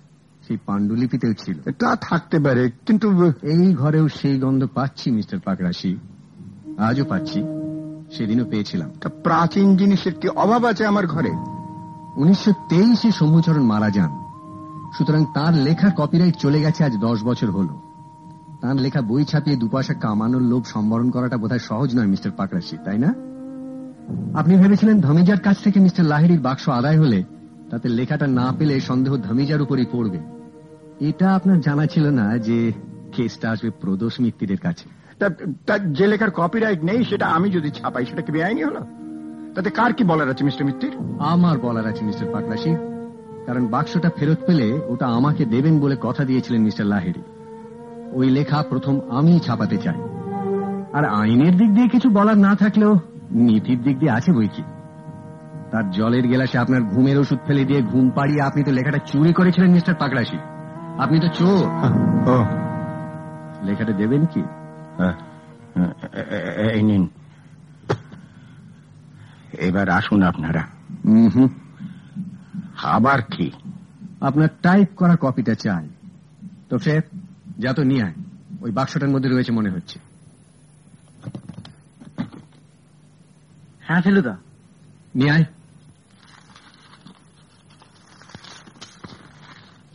[0.47, 5.97] সেই পাণ্ডুলিপিতেও ছিল। তা থাকতে পারে কিন্তু এই ঘরেও সেই গন্ধ পাচ্ছি মিস্টার পাকরাশি।
[6.79, 7.43] আজও পাচ্ছি
[8.13, 11.31] সেদিনও পেয়েছিলাম। তা প্রাচীন জিনিসের কি অভাব আছে আমার ঘরে?
[12.17, 14.11] উনিশশো তেইশে শম্ভুচরণ মারা যান।
[14.99, 17.69] সুতরাং তার লেখা কপিরাইট চলে গেছে আজ দশ বছর হল।
[18.61, 22.99] তার লেখা বই ছাপিয়ে দুপাশা কামানোর লোভ সম্বরণ করাটা বোধহয় সহজ নয় মিস্টার পাকরাশি তাই
[22.99, 23.28] না?
[24.35, 27.25] আপনি ভেবেছিলেন ধমিজার কাছ থেকে মিস্টার লাহিড়ির বাক্স আদায় হলে
[27.71, 30.19] তাতে লেখাটা না পেলে সন্দেহ ধমিজার উপরই পড়বে।
[31.01, 32.73] এটা আপনার জানা ছিল না যে
[33.17, 34.89] কেসটা আসবে প্রদোষ মিত্তিরের কাছে।
[35.67, 38.81] তার যে লেখার কপিরাইট নেই সেটা আমি যদি ছাপাই সেটা কি বেআইনি হলো?
[39.55, 40.91] তাতে কার কি বলার আছে মিস্টার মিত্তির?
[41.19, 42.71] আমার বলার আছে মিস্টার পাকরাশি
[43.47, 47.23] কারণ বাক্সটা ফেরত পেলে ওটা আমাকে দেবেন বলে কথা দিয়েছিলেন মিস্টার লাহিড়ি।
[48.13, 49.99] ওই লেখা প্রথম আমি ছাপাতে চাই।
[50.93, 52.99] আর আইনের দিক দিয়ে কিছু বলার না থাকলেও
[53.31, 54.63] নীতির দিক দিয়ে আছে বই কি
[55.71, 59.71] তার জলের গেলাসে আপনার ঘুমের ওষুধ ফেলে দিয়ে ঘুম পাড়িয়ে আপনি তো লেখাটা চুরি করেছিলেন
[59.71, 60.39] মিস্টার পাকড়াশি
[60.99, 61.65] আপনি তো চোর।
[63.65, 64.41] লেখাটা দেবেন কি?
[64.99, 65.15] হ্যাঁ,
[66.73, 67.09] এই নিন।
[69.59, 70.63] এবার আসুন আপনারা।
[72.83, 73.51] আবার কি?
[74.21, 75.89] আপনার টাইপ করা কপিটা চাই।
[76.69, 77.03] তো ফের
[77.59, 78.15] যা তো নিয়ে আয়।
[78.61, 79.99] ওই বাক্সটার মধ্যে রয়েছে মনে হচ্ছে।
[83.89, 84.35] হ্যাঁ ফেলুদা
[85.15, 85.45] নিয়ে আয়।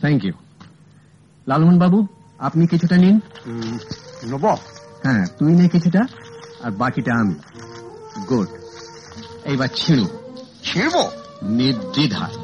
[0.00, 0.34] থ্যাংক ইউ
[1.46, 1.98] লালমোহন বাবু
[2.38, 3.16] আপনি কিছুটা নিন।
[4.30, 4.44] নেব।
[5.04, 6.02] হ্যাঁ তুই নে কিছুটা
[6.62, 7.34] আর বাকিটা আমি।
[8.28, 8.48] গুড
[9.44, 10.06] এইবার ছিঁড়ু।
[10.64, 10.96] ছিড়ব?
[11.42, 12.34] নির্দ্বিধায়।